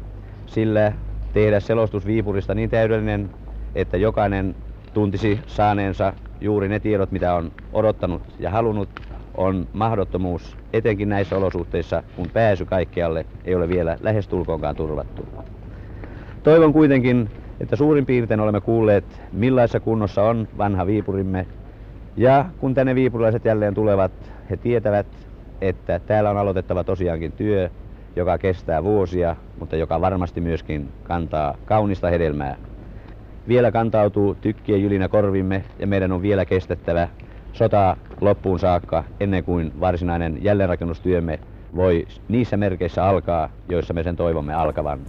sillä 0.47 0.93
tehdä 1.33 1.59
selostus 1.59 2.05
Viipurista 2.05 2.55
niin 2.55 2.69
täydellinen, 2.69 3.29
että 3.75 3.97
jokainen 3.97 4.55
tuntisi 4.93 5.39
saaneensa 5.47 6.13
juuri 6.41 6.69
ne 6.69 6.79
tiedot, 6.79 7.11
mitä 7.11 7.33
on 7.33 7.51
odottanut 7.73 8.21
ja 8.39 8.49
halunnut, 8.49 8.89
on 9.37 9.67
mahdottomuus, 9.73 10.57
etenkin 10.73 11.09
näissä 11.09 11.37
olosuhteissa, 11.37 12.03
kun 12.15 12.29
pääsy 12.29 12.65
kaikkialle 12.65 13.25
ei 13.45 13.55
ole 13.55 13.69
vielä 13.69 13.97
lähestulkoonkaan 14.01 14.75
turvattu. 14.75 15.27
Toivon 16.43 16.73
kuitenkin, 16.73 17.29
että 17.59 17.75
suurin 17.75 18.05
piirtein 18.05 18.39
olemme 18.39 18.61
kuulleet, 18.61 19.21
millaisessa 19.31 19.79
kunnossa 19.79 20.23
on 20.23 20.47
vanha 20.57 20.85
Viipurimme. 20.85 21.47
Ja 22.17 22.45
kun 22.57 22.73
tänne 22.73 22.95
viipurilaiset 22.95 23.45
jälleen 23.45 23.73
tulevat, 23.73 24.11
he 24.49 24.57
tietävät, 24.57 25.07
että 25.61 25.99
täällä 25.99 26.29
on 26.29 26.37
aloitettava 26.37 26.83
tosiaankin 26.83 27.31
työ, 27.33 27.69
joka 28.15 28.37
kestää 28.37 28.83
vuosia, 28.83 29.35
mutta 29.59 29.75
joka 29.75 30.01
varmasti 30.01 30.41
myöskin 30.41 30.89
kantaa 31.03 31.55
kaunista 31.65 32.09
hedelmää. 32.09 32.57
Vielä 33.47 33.71
kantautuu 33.71 34.35
tykkien 34.35 34.83
jylinä 34.83 35.07
korvimme 35.07 35.63
ja 35.79 35.87
meidän 35.87 36.11
on 36.11 36.21
vielä 36.21 36.45
kestettävä 36.45 37.07
sota 37.53 37.97
loppuun 38.21 38.59
saakka 38.59 39.03
ennen 39.19 39.43
kuin 39.43 39.71
varsinainen 39.79 40.43
jälleenrakennustyömme 40.43 41.39
voi 41.75 42.05
niissä 42.27 42.57
merkeissä 42.57 43.03
alkaa, 43.03 43.49
joissa 43.69 43.93
me 43.93 44.03
sen 44.03 44.15
toivomme 44.15 44.53
alkavan. 44.53 44.99